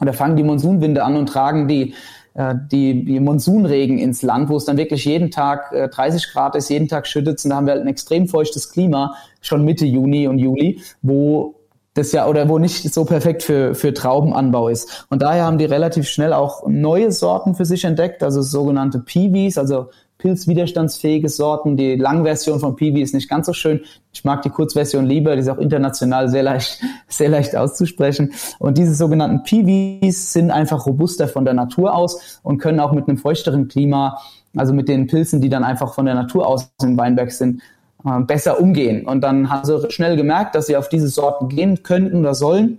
oder 0.00 0.12
fangen 0.12 0.36
die 0.36 0.42
Monsunwinde 0.42 1.04
an 1.04 1.16
und 1.16 1.28
tragen 1.28 1.68
die, 1.68 1.94
äh, 2.34 2.54
die, 2.72 3.04
die 3.04 3.20
Monsunregen 3.20 3.98
ins 3.98 4.22
Land, 4.22 4.48
wo 4.48 4.56
es 4.56 4.64
dann 4.64 4.76
wirklich 4.76 5.04
jeden 5.04 5.30
Tag 5.30 5.72
äh, 5.72 5.88
30 5.88 6.32
Grad 6.32 6.56
ist, 6.56 6.68
jeden 6.68 6.88
Tag 6.88 7.06
schüttet 7.06 7.42
und 7.44 7.50
da 7.50 7.56
haben 7.56 7.66
wir 7.66 7.74
halt 7.74 7.82
ein 7.82 7.88
extrem 7.88 8.26
feuchtes 8.26 8.70
Klima 8.72 9.14
schon 9.40 9.64
Mitte 9.64 9.86
Juni 9.86 10.26
und 10.26 10.40
Juli, 10.40 10.80
wo 11.02 11.54
das 11.96 12.12
ja 12.12 12.28
oder 12.28 12.48
wo 12.48 12.58
nicht 12.58 12.92
so 12.92 13.04
perfekt 13.04 13.42
für, 13.42 13.74
für 13.74 13.94
Traubenanbau 13.94 14.68
ist. 14.68 15.06
Und 15.10 15.22
daher 15.22 15.44
haben 15.44 15.58
die 15.58 15.64
relativ 15.64 16.08
schnell 16.08 16.32
auch 16.32 16.66
neue 16.66 17.10
Sorten 17.10 17.54
für 17.54 17.64
sich 17.64 17.84
entdeckt, 17.84 18.22
also 18.22 18.42
sogenannte 18.42 18.98
Peewees, 18.98 19.56
also 19.58 19.88
pilzwiderstandsfähige 20.18 21.28
Sorten. 21.28 21.76
Die 21.76 21.96
Langversion 21.96 22.60
von 22.60 22.76
Peewee 22.76 23.02
ist 23.02 23.14
nicht 23.14 23.28
ganz 23.28 23.46
so 23.46 23.52
schön. 23.52 23.80
Ich 24.12 24.24
mag 24.24 24.42
die 24.42 24.50
Kurzversion 24.50 25.06
lieber, 25.06 25.34
die 25.34 25.40
ist 25.40 25.48
auch 25.48 25.58
international 25.58 26.28
sehr 26.28 26.42
leicht, 26.42 26.80
sehr 27.08 27.28
leicht 27.28 27.56
auszusprechen. 27.56 28.32
Und 28.58 28.78
diese 28.78 28.94
sogenannten 28.94 29.42
Peewees 29.42 30.32
sind 30.32 30.50
einfach 30.50 30.86
robuster 30.86 31.28
von 31.28 31.44
der 31.44 31.54
Natur 31.54 31.94
aus 31.94 32.40
und 32.42 32.58
können 32.58 32.80
auch 32.80 32.92
mit 32.92 33.08
einem 33.08 33.18
feuchteren 33.18 33.68
Klima, 33.68 34.18
also 34.56 34.72
mit 34.72 34.88
den 34.88 35.06
Pilzen, 35.06 35.40
die 35.40 35.48
dann 35.48 35.64
einfach 35.64 35.94
von 35.94 36.06
der 36.06 36.14
Natur 36.14 36.46
aus 36.46 36.70
im 36.82 36.96
Weinberg 36.96 37.30
sind, 37.30 37.60
besser 38.26 38.60
umgehen. 38.60 39.06
Und 39.06 39.22
dann 39.22 39.50
haben 39.50 39.64
sie 39.64 39.90
schnell 39.90 40.16
gemerkt, 40.16 40.54
dass 40.54 40.66
sie 40.66 40.76
auf 40.76 40.88
diese 40.88 41.08
Sorten 41.08 41.48
gehen 41.48 41.82
könnten 41.82 42.20
oder 42.20 42.34
sollen, 42.34 42.78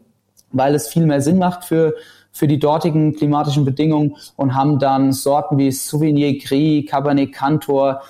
weil 0.51 0.73
es 0.73 0.87
viel 0.87 1.05
mehr 1.05 1.21
Sinn 1.21 1.37
macht 1.37 1.65
für, 1.65 1.95
für 2.31 2.47
die 2.47 2.59
dortigen 2.59 3.13
klimatischen 3.13 3.65
Bedingungen 3.65 4.15
und 4.35 4.55
haben 4.55 4.79
dann 4.79 5.11
Sorten 5.11 5.57
wie 5.57 5.71
Souvenir 5.71 6.37
Gris, 6.39 6.89
Cabernet 6.89 7.33
Cantor, 7.33 8.01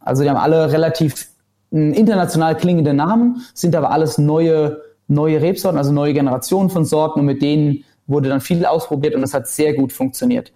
also 0.00 0.22
die 0.22 0.30
haben 0.30 0.38
alle 0.38 0.72
relativ 0.72 1.28
hm, 1.70 1.92
international 1.92 2.56
klingende 2.56 2.94
Namen, 2.94 3.42
sind 3.54 3.76
aber 3.76 3.90
alles 3.90 4.18
neue, 4.18 4.80
neue 5.08 5.40
Rebsorten, 5.40 5.78
also 5.78 5.92
neue 5.92 6.14
Generationen 6.14 6.70
von 6.70 6.84
Sorten 6.84 7.20
und 7.20 7.26
mit 7.26 7.42
denen 7.42 7.84
wurde 8.06 8.28
dann 8.28 8.40
viel 8.40 8.64
ausprobiert 8.66 9.14
und 9.14 9.22
es 9.22 9.34
hat 9.34 9.46
sehr 9.48 9.74
gut 9.74 9.92
funktioniert. 9.92 10.52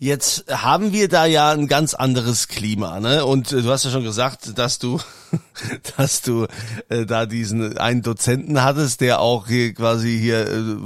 Jetzt 0.00 0.44
haben 0.48 0.92
wir 0.92 1.08
da 1.08 1.26
ja 1.26 1.50
ein 1.50 1.66
ganz 1.66 1.94
anderes 1.94 2.46
Klima, 2.46 3.00
ne? 3.00 3.24
Und 3.24 3.52
äh, 3.52 3.62
du 3.62 3.70
hast 3.70 3.84
ja 3.84 3.90
schon 3.90 4.04
gesagt, 4.04 4.56
dass 4.56 4.78
du, 4.78 5.00
dass 5.96 6.22
du 6.22 6.46
äh, 6.88 7.04
da 7.04 7.26
diesen 7.26 7.76
einen 7.78 8.02
Dozenten 8.02 8.62
hattest, 8.62 9.00
der 9.00 9.20
auch 9.20 9.48
hier 9.48 9.74
quasi 9.74 10.16
hier, 10.16 10.46
äh, 10.46 10.76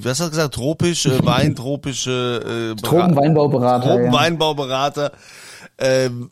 was 0.00 0.20
hast 0.20 0.26
du 0.26 0.30
gesagt, 0.30 0.54
tropisch, 0.54 1.06
äh, 1.06 1.18
weintropische 1.24 2.74
äh, 2.78 2.80
Tropenweinbauberater. 2.80 3.88
Tropenweinbauberater. 3.88 5.12
Ja. 5.80 5.86
Ähm, 5.86 6.30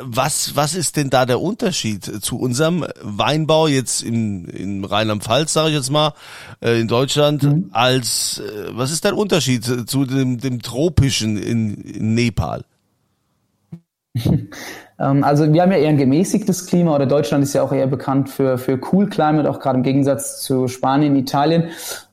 was, 0.00 0.56
was 0.56 0.74
ist 0.74 0.96
denn 0.96 1.10
da 1.10 1.26
der 1.26 1.40
Unterschied 1.40 2.04
zu 2.04 2.38
unserem 2.38 2.84
Weinbau 3.00 3.66
jetzt 3.66 4.02
in, 4.02 4.46
in 4.46 4.84
Rheinland-Pfalz, 4.84 5.52
sage 5.52 5.70
ich 5.70 5.76
jetzt 5.76 5.90
mal, 5.90 6.14
äh, 6.60 6.80
in 6.80 6.88
Deutschland, 6.88 7.42
mhm. 7.42 7.70
als, 7.72 8.40
äh, 8.40 8.68
was 8.70 8.90
ist 8.90 9.04
der 9.04 9.16
Unterschied 9.16 9.64
zu 9.88 10.04
dem, 10.04 10.38
dem 10.38 10.60
tropischen 10.60 11.36
in, 11.36 11.74
in 11.74 12.14
Nepal? 12.14 12.64
Ähm, 14.96 15.24
also 15.24 15.52
wir 15.52 15.60
haben 15.60 15.72
ja 15.72 15.78
eher 15.78 15.88
ein 15.88 15.96
gemäßigtes 15.96 16.66
Klima 16.66 16.94
oder 16.94 17.06
Deutschland 17.06 17.42
ist 17.42 17.52
ja 17.52 17.64
auch 17.64 17.72
eher 17.72 17.88
bekannt 17.88 18.30
für, 18.30 18.58
für 18.58 18.78
Cool 18.92 19.08
Climate, 19.08 19.50
auch 19.50 19.58
gerade 19.58 19.78
im 19.78 19.82
Gegensatz 19.82 20.40
zu 20.40 20.68
Spanien, 20.68 21.16
Italien. 21.16 21.70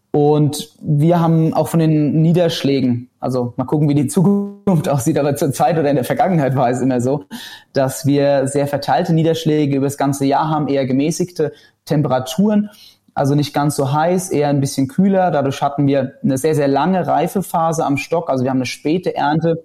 Und 0.09 0.71
wir 0.81 1.19
haben 1.19 1.53
auch 1.53 1.67
von 1.67 1.79
den 1.79 2.23
Niederschlägen, 2.23 3.10
also 3.21 3.53
mal 3.55 3.65
gucken, 3.65 3.87
wie 3.87 3.93
die 3.93 4.07
Zukunft 4.07 4.89
aussieht, 4.89 5.17
aber 5.17 5.35
zur 5.35 5.53
Zeit 5.53 5.77
oder 5.77 5.89
in 5.89 5.95
der 5.95 6.03
Vergangenheit 6.03 6.55
war 6.55 6.69
es 6.69 6.81
immer 6.81 6.99
so, 6.99 7.25
dass 7.71 8.05
wir 8.05 8.47
sehr 8.47 8.67
verteilte 8.67 9.13
Niederschläge 9.13 9.77
über 9.77 9.85
das 9.85 9.97
ganze 9.97 10.25
Jahr 10.25 10.49
haben, 10.49 10.67
eher 10.67 10.85
gemäßigte 10.85 11.53
Temperaturen, 11.85 12.69
also 13.13 13.35
nicht 13.35 13.53
ganz 13.53 13.75
so 13.75 13.93
heiß, 13.93 14.31
eher 14.31 14.49
ein 14.49 14.59
bisschen 14.59 14.87
kühler. 14.87 15.31
Dadurch 15.31 15.61
hatten 15.61 15.85
wir 15.85 16.13
eine 16.23 16.37
sehr, 16.37 16.55
sehr 16.55 16.67
lange 16.67 17.05
Reifephase 17.05 17.85
am 17.85 17.97
Stock, 17.97 18.29
also 18.29 18.43
wir 18.43 18.49
haben 18.49 18.57
eine 18.57 18.65
späte 18.65 19.15
Ernte. 19.15 19.63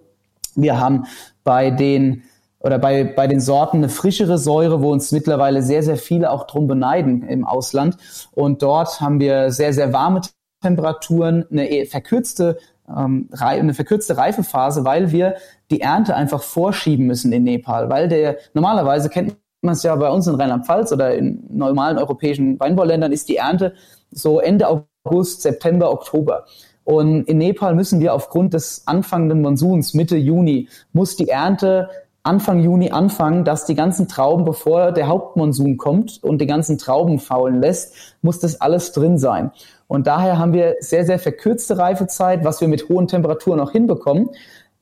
Wir 0.54 0.78
haben 0.78 1.06
bei 1.44 1.70
den 1.70 2.22
oder 2.60 2.78
bei, 2.78 3.04
bei 3.04 3.26
den 3.26 3.40
Sorten 3.40 3.78
eine 3.78 3.88
frischere 3.88 4.38
Säure, 4.38 4.82
wo 4.82 4.90
uns 4.90 5.12
mittlerweile 5.12 5.62
sehr, 5.62 5.82
sehr 5.82 5.96
viele 5.96 6.30
auch 6.30 6.46
drum 6.46 6.66
beneiden 6.66 7.22
im 7.22 7.44
Ausland. 7.44 7.96
Und 8.32 8.62
dort 8.62 9.00
haben 9.00 9.20
wir 9.20 9.52
sehr, 9.52 9.72
sehr 9.72 9.92
warme 9.92 10.22
Temperaturen, 10.62 11.44
eine 11.50 11.86
verkürzte, 11.86 12.58
ähm, 12.88 13.28
eine 13.38 13.74
verkürzte 13.74 14.16
Reifephase, 14.16 14.84
weil 14.84 15.12
wir 15.12 15.36
die 15.70 15.80
Ernte 15.80 16.14
einfach 16.14 16.42
vorschieben 16.42 17.06
müssen 17.06 17.32
in 17.32 17.44
Nepal, 17.44 17.88
weil 17.88 18.08
der 18.08 18.36
normalerweise 18.54 19.08
kennt 19.08 19.36
man 19.62 19.72
es 19.72 19.82
ja 19.82 19.94
bei 19.96 20.10
uns 20.10 20.26
in 20.26 20.34
Rheinland-Pfalz 20.34 20.92
oder 20.92 21.14
in 21.14 21.42
normalen 21.50 21.98
europäischen 21.98 22.58
Weinbauländern 22.60 23.12
ist 23.12 23.28
die 23.28 23.36
Ernte 23.36 23.74
so 24.10 24.40
Ende 24.40 24.68
August, 24.68 25.42
September, 25.42 25.90
Oktober. 25.90 26.46
Und 26.84 27.28
in 27.28 27.38
Nepal 27.38 27.74
müssen 27.74 27.98
wir 27.98 28.14
aufgrund 28.14 28.54
des 28.54 28.86
anfangenden 28.86 29.42
Monsuns 29.42 29.92
Mitte 29.94 30.16
Juni 30.16 30.68
muss 30.92 31.16
die 31.16 31.28
Ernte 31.28 31.88
Anfang 32.26 32.60
Juni 32.60 32.90
anfangen, 32.90 33.44
dass 33.44 33.66
die 33.66 33.76
ganzen 33.76 34.08
Trauben, 34.08 34.44
bevor 34.44 34.90
der 34.90 35.06
Hauptmonsun 35.06 35.76
kommt 35.76 36.18
und 36.24 36.40
die 36.40 36.46
ganzen 36.46 36.76
Trauben 36.76 37.20
faulen 37.20 37.60
lässt, 37.60 38.16
muss 38.20 38.40
das 38.40 38.60
alles 38.60 38.90
drin 38.90 39.16
sein. 39.16 39.52
Und 39.88 40.06
daher 40.06 40.38
haben 40.38 40.52
wir 40.52 40.76
sehr, 40.80 41.04
sehr 41.04 41.18
verkürzte 41.18 41.78
Reifezeit, 41.78 42.44
was 42.44 42.60
wir 42.60 42.68
mit 42.68 42.88
hohen 42.88 43.06
Temperaturen 43.06 43.60
auch 43.60 43.72
hinbekommen. 43.72 44.30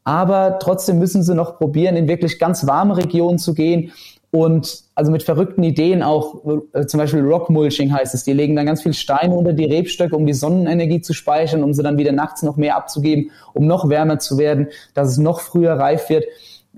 Aber 0.05 0.59
trotzdem 0.59 0.99
müssen 0.99 1.23
sie 1.23 1.35
noch 1.35 1.59
probieren, 1.59 1.97
in 1.97 2.09
wirklich 2.09 2.39
ganz 2.39 2.67
warme 2.67 2.97
Regionen 2.97 3.39
zu 3.39 3.55
gehen 3.55 3.93
und 4.31 4.83
also 4.97 5.13
mit 5.13 5.23
verrückten 5.23 5.63
Ideen 5.63 6.03
auch, 6.03 6.43
äh, 6.73 6.87
zum 6.87 6.99
Beispiel 6.99 7.21
Rockmulching 7.21 7.93
heißt 7.93 8.15
es, 8.15 8.25
die 8.25 8.33
legen 8.33 8.57
dann 8.57 8.67
ganz 8.67 8.83
viel 8.83 8.93
Steine 8.93 9.35
unter 9.35 9.53
die 9.53 9.65
Rebstöcke, 9.65 10.17
um 10.17 10.27
die 10.27 10.33
Sonnenenergie 10.33 11.01
zu 11.01 11.15
speichern, 11.15 11.63
um 11.63 11.73
sie 11.73 11.85
dann 11.85 11.99
wieder 11.99 12.13
nachts 12.13 12.43
noch 12.43 12.57
mehr 12.57 12.77
abzugeben, 12.77 13.31
um 13.53 13.67
noch 13.67 13.89
wärmer 13.89 14.19
zu 14.19 14.37
werden, 14.37 14.69
dass 14.93 15.09
es 15.11 15.19
noch 15.19 15.41
früher 15.41 15.75
reif 15.75 16.11
wird 16.11 16.25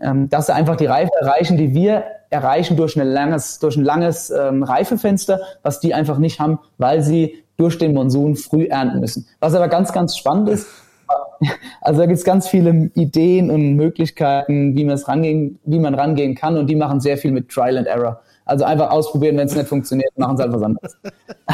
ähm, 0.00 0.28
dass 0.28 0.46
sie 0.46 0.54
einfach 0.54 0.76
die 0.76 0.86
Reife 0.86 1.10
erreichen, 1.20 1.56
die 1.56 1.74
wir 1.74 2.04
erreichen 2.30 2.76
durch, 2.76 2.96
ein 2.96 3.06
langes, 3.06 3.58
durch 3.60 3.76
ein 3.76 3.84
langes 3.84 4.30
ähm, 4.30 4.62
Reifefenster, 4.62 5.40
was 5.62 5.80
die 5.80 5.94
einfach 5.94 6.18
nicht 6.18 6.40
haben, 6.40 6.58
weil 6.76 7.02
sie 7.02 7.44
durch 7.56 7.78
den 7.78 7.94
Monsun 7.94 8.36
früh 8.36 8.64
ernten 8.64 9.00
müssen. 9.00 9.26
Was 9.40 9.54
aber 9.54 9.68
ganz, 9.68 9.92
ganz 9.92 10.16
spannend 10.16 10.48
ist, 10.48 10.66
also 11.80 12.00
da 12.00 12.06
gibt 12.06 12.18
es 12.18 12.24
ganz 12.24 12.48
viele 12.48 12.90
Ideen 12.94 13.50
und 13.50 13.74
Möglichkeiten, 13.74 14.76
wie 14.76 14.84
man 14.84 14.94
es 14.94 15.08
rangehen, 15.08 15.58
wie 15.64 15.78
man 15.78 15.94
rangehen 15.94 16.34
kann 16.34 16.56
und 16.56 16.66
die 16.68 16.76
machen 16.76 17.00
sehr 17.00 17.18
viel 17.18 17.30
mit 17.30 17.48
Trial 17.48 17.78
and 17.78 17.86
Error. 17.86 18.20
Also 18.46 18.64
einfach 18.64 18.90
ausprobieren, 18.90 19.36
wenn 19.36 19.48
es 19.48 19.56
nicht 19.56 19.66
funktioniert, 19.66 20.16
machen 20.16 20.36
sie 20.36 20.44
halt 20.44 20.52
was 20.52 20.62
anderes. 20.62 20.96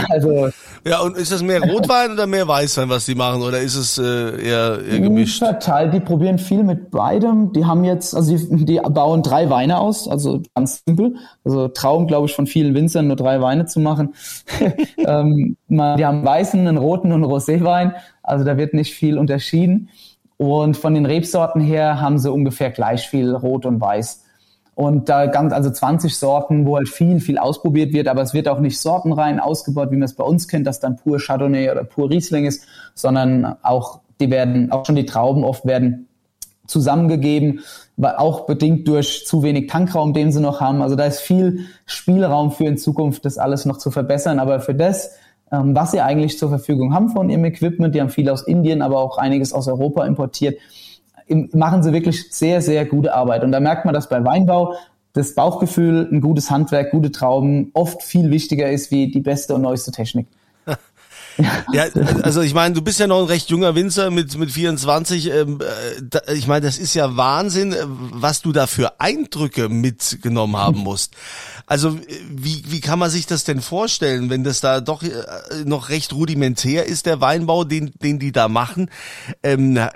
Also 0.09 0.49
ja, 0.87 1.01
und 1.01 1.19
ist 1.19 1.33
das 1.33 1.43
mehr 1.43 1.61
Rotwein 1.61 2.13
oder 2.13 2.27
mehr 2.27 2.49
Weißwein, 2.49 2.89
was 2.89 3.05
die 3.05 3.15
machen, 3.15 3.43
oder 3.43 3.59
ist 3.61 3.77
es 3.77 3.99
äh, 3.99 4.43
eher, 4.43 4.79
eher 4.83 5.01
gemischt? 5.01 5.39
Verteilt, 5.39 5.93
die 5.93 6.01
probieren 6.01 6.39
viel 6.39 6.63
mit 6.65 6.91
beidem. 6.91 7.53
Die 7.53 7.67
haben 7.67 7.85
jetzt, 7.85 8.15
also 8.15 8.35
die, 8.35 8.65
die 8.65 8.81
bauen 8.81 9.23
drei 9.23 9.51
Weine 9.51 9.79
aus, 9.79 10.09
also 10.09 10.41
ganz 10.55 10.83
simpel. 10.87 11.17
Also 11.45 11.69
Traum, 11.69 12.07
glaube 12.07 12.27
ich, 12.27 12.35
von 12.35 12.47
vielen 12.47 12.75
Winzern 12.75 13.07
nur 13.07 13.17
drei 13.17 13.43
Weine 13.43 13.67
zu 13.67 13.81
machen. 13.81 14.15
ähm, 14.97 15.59
die 15.69 16.07
haben 16.07 16.25
weißen, 16.25 16.59
einen 16.61 16.79
roten 16.79 17.13
und 17.13 17.23
einen 17.23 17.31
Roséwein. 17.31 17.93
Also 18.23 18.47
da 18.47 18.57
wird 18.57 18.73
nicht 18.73 18.95
viel 18.95 19.19
unterschieden. 19.19 19.91
Und 20.39 20.77
von 20.77 20.95
den 20.95 21.07
Rebsorten 21.07 21.61
her 21.61 22.01
haben 22.01 22.19
sie 22.19 22.33
ungefähr 22.33 22.71
gleich 22.71 23.09
viel 23.09 23.35
Rot 23.35 23.67
und 23.67 23.81
Weiß. 23.81 24.22
Und 24.75 25.09
da 25.09 25.27
ganz, 25.27 25.53
also 25.53 25.71
20 25.71 26.17
Sorten, 26.17 26.67
wo 26.67 26.77
halt 26.77 26.89
viel, 26.89 27.21
viel 27.21 27.37
ausprobiert 27.37 27.93
wird, 27.93 28.09
aber 28.09 28.23
es 28.23 28.33
wird 28.33 28.49
auch 28.49 28.59
nicht 28.59 28.81
sortenrein 28.81 29.39
ausgebaut, 29.39 29.91
wie 29.91 29.97
man 29.97 30.05
es 30.05 30.15
bei 30.15 30.25
uns 30.25 30.49
kennt, 30.49 30.67
dass 30.67 30.81
dann 30.81 30.97
pur 30.97 31.19
Chardonnay 31.19 31.71
oder 31.71 31.85
pur 31.85 32.09
Riesling 32.09 32.47
ist, 32.47 32.65
sondern 32.95 33.57
auch, 33.63 34.01
die 34.19 34.31
werden, 34.31 34.73
auch 34.73 34.87
schon 34.87 34.97
die 34.97 35.05
Trauben 35.05 35.45
oft 35.45 35.67
werden 35.67 36.09
zusammengegeben, 36.67 37.61
auch 38.01 38.47
bedingt 38.47 38.89
durch 38.89 39.27
zu 39.27 39.43
wenig 39.43 39.69
Tankraum, 39.69 40.15
den 40.15 40.33
sie 40.33 40.41
noch 40.41 40.61
haben. 40.61 40.81
Also 40.81 40.97
da 40.97 41.05
ist 41.05 41.21
viel 41.21 41.67
Spielraum 41.87 42.51
für 42.51 42.65
in 42.65 42.79
Zukunft, 42.79 43.25
das 43.25 43.39
alles 43.39 43.67
noch 43.67 43.79
zu 43.79 43.91
verbessern. 43.91 44.39
Aber 44.39 44.61
für 44.61 44.75
das, 44.75 45.11
ähm, 45.51 45.75
was 45.77 45.91
sie 45.91 46.01
eigentlich 46.01 46.39
zur 46.39 46.49
Verfügung 46.49 46.95
haben 46.95 47.11
von 47.11 47.29
ihrem 47.29 47.45
Equipment, 47.45 47.95
die 47.95 48.01
haben 48.01 48.09
viel 48.09 48.31
aus 48.31 48.43
Indien, 48.43 48.81
aber 48.81 48.99
auch 48.99 49.19
einiges 49.19 49.53
aus 49.53 49.69
Europa 49.69 50.07
importiert, 50.07 50.59
machen 51.35 51.83
sie 51.83 51.93
wirklich 51.93 52.31
sehr, 52.31 52.63
sehr 52.63 52.85
gute 52.85 53.15
Arbeit. 53.15 53.45
Und 53.45 53.53
da 53.53 53.61
merkt 53.61 53.85
man, 53.85 53.95
dass 53.95 54.09
bei 54.09 54.25
Weinbau 54.25 54.75
das 55.13 55.35
Bauchgefühl, 55.35 56.09
ein 56.11 56.21
gutes 56.21 56.51
Handwerk, 56.51 56.91
gute 56.91 57.13
Trauben 57.13 57.71
oft 57.75 58.03
viel 58.03 58.31
wichtiger 58.31 58.71
ist 58.71 58.91
wie 58.91 59.11
die 59.11 59.21
beste 59.21 59.55
und 59.55 59.63
neueste 59.63 59.93
Technik. 59.93 60.27
Ja, 61.73 61.85
also 62.23 62.41
ich 62.43 62.55
meine, 62.55 62.75
du 62.75 62.83
bist 62.83 63.01
ja 63.01 63.07
noch 63.07 63.21
ein 63.21 63.27
recht 63.27 63.49
junger 63.51 63.75
Winzer 63.75 64.11
mit 64.11 64.37
mit 64.37 64.51
24. 64.51 65.31
Ähm, 65.31 65.61
äh, 65.61 66.03
da, 66.03 66.21
ich 66.33 66.47
meine, 66.47 66.67
das 66.67 66.79
ist 66.79 66.95
ja 66.95 67.17
Wahnsinn, 67.17 67.73
äh, 67.73 67.85
was 67.87 68.43
du 68.43 68.53
da 68.53 68.67
für 68.67 69.01
Eindrücke 69.01 69.69
mitgenommen 69.69 70.57
haben 70.57 70.81
musst. 70.81 71.15
Also 71.67 71.99
wie 72.31 72.63
wie 72.67 72.81
kann 72.81 72.99
man 72.99 73.11
sich 73.11 73.27
das 73.27 73.45
denn 73.45 73.63
vorstellen, 73.63 74.31
wenn 74.31 74.45
das 74.45 74.61
da 74.61 74.81
doch 74.81 75.03
äh, 75.03 75.11
noch 75.65 75.89
recht 75.89 76.13
rudimentär 76.13 76.87
ist 76.87 77.07
der 77.07 77.21
Weinbau, 77.21 77.65
den 77.65 77.93
den 78.03 78.19
die 78.19 78.33
da 78.33 78.49
machen? 78.49 78.91
Ähm, 79.43 79.77
äh, 79.77 79.91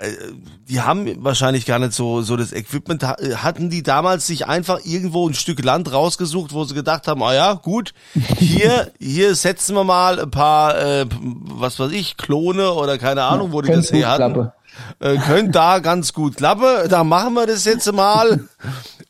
die 0.67 0.81
haben 0.81 1.23
wahrscheinlich 1.23 1.65
gar 1.65 1.79
nicht 1.79 1.93
so 1.93 2.21
so 2.21 2.35
das 2.35 2.51
Equipment. 2.51 3.03
Hatten 3.03 3.69
die 3.69 3.83
damals 3.83 4.27
sich 4.27 4.47
einfach 4.47 4.79
irgendwo 4.85 5.27
ein 5.27 5.33
Stück 5.33 5.63
Land 5.63 5.91
rausgesucht, 5.91 6.53
wo 6.53 6.63
sie 6.63 6.73
gedacht 6.73 7.07
haben, 7.07 7.21
ah 7.21 7.33
ja, 7.33 7.53
gut, 7.53 7.93
hier 8.37 8.91
hier 8.99 9.35
setzen 9.35 9.75
wir 9.75 9.83
mal 9.83 10.19
ein 10.19 10.31
paar 10.31 10.77
äh, 10.77 11.05
was 11.41 11.79
weiß 11.79 11.91
ich, 11.91 12.17
Klone 12.17 12.73
oder 12.73 12.97
keine 12.97 13.23
Ahnung, 13.23 13.51
wo 13.51 13.61
die 13.61 13.71
das 13.71 13.91
her 13.91 14.09
hatten. 14.09 14.51
Äh, 14.99 15.17
könnt 15.17 15.55
da 15.55 15.79
ganz 15.79 16.13
gut 16.13 16.37
klappen, 16.37 16.89
da 16.89 17.03
machen 17.03 17.33
wir 17.33 17.47
das 17.47 17.65
jetzt 17.65 17.91
mal. 17.91 18.41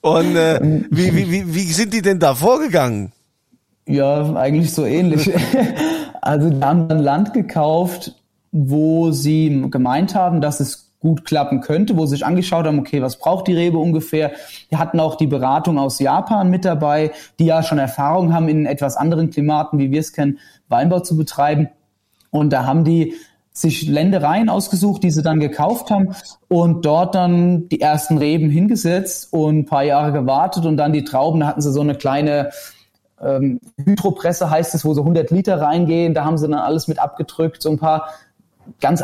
Und 0.01 0.35
äh, 0.35 0.59
wie, 0.89 1.15
wie, 1.15 1.31
wie, 1.31 1.55
wie 1.55 1.73
sind 1.73 1.93
die 1.93 2.01
denn 2.01 2.19
da 2.19 2.35
vorgegangen? 2.35 3.11
Ja, 3.85 4.35
eigentlich 4.35 4.73
so 4.73 4.85
ähnlich. 4.85 5.31
also 6.21 6.49
die 6.49 6.61
haben 6.61 6.87
dann 6.87 6.99
Land 6.99 7.33
gekauft, 7.33 8.13
wo 8.51 9.11
sie 9.11 9.65
gemeint 9.69 10.15
haben, 10.15 10.41
dass 10.41 10.59
es 10.59 10.87
gut 10.99 11.25
klappen 11.25 11.61
könnte, 11.61 11.95
wo 11.95 12.05
sie 12.05 12.15
sich 12.15 12.25
angeschaut 12.25 12.65
haben, 12.65 12.79
okay, 12.79 13.01
was 13.01 13.17
braucht 13.17 13.47
die 13.47 13.53
Rebe 13.53 13.77
ungefähr. 13.77 14.31
Die 14.71 14.77
hatten 14.77 14.99
auch 14.99 15.15
die 15.15 15.27
Beratung 15.27 15.77
aus 15.77 15.99
Japan 15.99 16.49
mit 16.49 16.65
dabei, 16.65 17.11
die 17.39 17.45
ja 17.45 17.63
schon 17.63 17.77
Erfahrung 17.77 18.33
haben 18.33 18.49
in 18.49 18.65
etwas 18.65 18.97
anderen 18.97 19.29
Klimaten, 19.29 19.79
wie 19.79 19.91
wir 19.91 19.99
es 19.99 20.11
kennen, 20.11 20.39
Weinbau 20.69 20.99
zu 20.99 21.15
betreiben. 21.15 21.69
Und 22.29 22.51
da 22.51 22.65
haben 22.65 22.83
die 22.83 23.15
sich 23.51 23.87
Ländereien 23.87 24.49
ausgesucht, 24.49 25.03
die 25.03 25.09
sie 25.09 25.23
dann 25.23 25.39
gekauft 25.39 25.89
haben 25.89 26.15
und 26.47 26.85
dort 26.85 27.15
dann 27.15 27.67
die 27.69 27.81
ersten 27.81 28.19
Reben 28.19 28.51
hingesetzt 28.51 29.33
und 29.33 29.59
ein 29.59 29.65
paar 29.65 29.83
Jahre 29.83 30.11
gewartet 30.11 30.65
und 30.65 30.77
dann 30.77 30.93
die 30.93 31.03
Trauben, 31.03 31.39
da 31.39 31.47
hatten 31.47 31.61
sie 31.61 31.71
so 31.71 31.81
eine 31.81 31.95
kleine 31.95 32.51
ähm, 33.19 33.59
Hydropresse 33.83 34.49
heißt 34.49 34.75
es, 34.75 34.85
wo 34.85 34.93
so 34.93 35.01
100 35.01 35.31
Liter 35.31 35.59
reingehen, 35.59 36.13
da 36.13 36.23
haben 36.23 36.37
sie 36.37 36.47
dann 36.47 36.59
alles 36.59 36.87
mit 36.87 36.99
abgedrückt, 36.99 37.63
so 37.63 37.69
ein 37.69 37.79
paar 37.79 38.09
ganz 38.79 39.03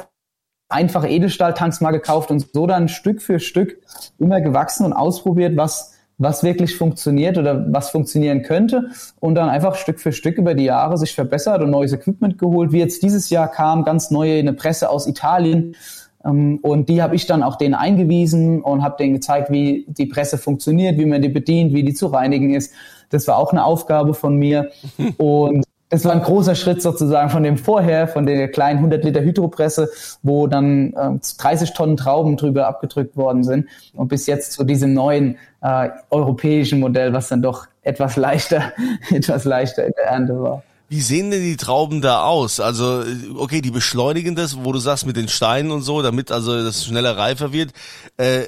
einfache 0.69 1.07
Edelstahltanks 1.07 1.81
mal 1.81 1.91
gekauft 1.91 2.31
und 2.31 2.47
so 2.53 2.67
dann 2.67 2.89
Stück 2.89 3.21
für 3.21 3.39
Stück 3.39 3.81
immer 4.19 4.41
gewachsen 4.41 4.85
und 4.85 4.93
ausprobiert, 4.93 5.57
was 5.57 5.92
was 6.17 6.43
wirklich 6.43 6.77
funktioniert 6.77 7.37
oder 7.37 7.65
was 7.71 7.89
funktionieren 7.89 8.43
könnte 8.43 8.89
und 9.19 9.35
dann 9.35 9.49
einfach 9.49 9.75
Stück 9.75 9.99
für 9.99 10.11
Stück 10.11 10.37
über 10.37 10.53
die 10.53 10.65
Jahre 10.65 10.97
sich 10.97 11.13
verbessert 11.15 11.61
und 11.61 11.71
neues 11.71 11.93
Equipment 11.93 12.37
geholt. 12.37 12.71
Wie 12.71 12.79
jetzt 12.79 13.03
dieses 13.03 13.29
Jahr 13.29 13.49
kam 13.49 13.83
ganz 13.83 14.11
neue 14.11 14.39
eine 14.39 14.53
Presse 14.53 14.89
aus 14.89 15.07
Italien 15.07 15.75
ähm, 16.23 16.59
und 16.61 16.89
die 16.89 17.01
habe 17.01 17.15
ich 17.15 17.25
dann 17.25 17.43
auch 17.43 17.55
denen 17.55 17.73
eingewiesen 17.73 18.61
und 18.61 18.83
habe 18.83 18.97
denen 18.97 19.13
gezeigt, 19.13 19.51
wie 19.51 19.85
die 19.87 20.05
Presse 20.05 20.37
funktioniert, 20.37 20.97
wie 20.97 21.05
man 21.05 21.21
die 21.21 21.29
bedient, 21.29 21.73
wie 21.73 21.83
die 21.83 21.93
zu 21.93 22.07
reinigen 22.07 22.53
ist. 22.53 22.73
Das 23.09 23.27
war 23.27 23.37
auch 23.37 23.51
eine 23.51 23.63
Aufgabe 23.65 24.13
von 24.13 24.37
mir 24.37 24.71
und 25.17 25.65
es 25.93 26.05
war 26.05 26.11
ein 26.11 26.23
großer 26.23 26.55
Schritt 26.55 26.81
sozusagen 26.81 27.29
von 27.29 27.43
dem 27.43 27.57
vorher, 27.57 28.07
von 28.07 28.25
der 28.25 28.47
kleinen 28.49 28.77
100 28.77 29.03
Liter 29.03 29.21
Hydropresse, 29.21 29.91
wo 30.23 30.47
dann 30.47 30.93
äh, 30.93 31.19
30 31.37 31.73
Tonnen 31.73 31.97
Trauben 31.97 32.35
drüber 32.35 32.67
abgedrückt 32.67 33.15
worden 33.15 33.43
sind 33.43 33.67
und 33.93 34.07
bis 34.07 34.25
jetzt 34.25 34.53
zu 34.53 34.63
diesem 34.63 34.95
neuen 34.95 35.37
äh, 35.61 35.89
europäischen 36.09 36.79
Modell, 36.79 37.13
was 37.13 37.27
dann 37.27 37.43
doch 37.43 37.67
etwas 37.83 38.15
leichter, 38.15 38.73
etwas 39.11 39.45
leichter 39.45 39.85
in 39.85 39.93
der 39.95 40.05
Ernte 40.05 40.41
war. 40.41 40.63
Wie 40.89 41.01
sehen 41.01 41.29
denn 41.29 41.43
die 41.43 41.57
Trauben 41.57 42.01
da 42.01 42.23
aus? 42.23 42.59
Also, 42.59 43.03
okay, 43.37 43.61
die 43.61 43.71
beschleunigen 43.71 44.35
das, 44.35 44.63
wo 44.63 44.71
du 44.71 44.79
sagst, 44.79 45.05
mit 45.05 45.15
den 45.15 45.27
Steinen 45.27 45.71
und 45.71 45.81
so, 45.83 46.01
damit 46.01 46.31
also 46.31 46.63
das 46.63 46.85
schneller 46.85 47.17
reifer 47.17 47.53
wird. 47.53 47.71
Äh, 48.17 48.43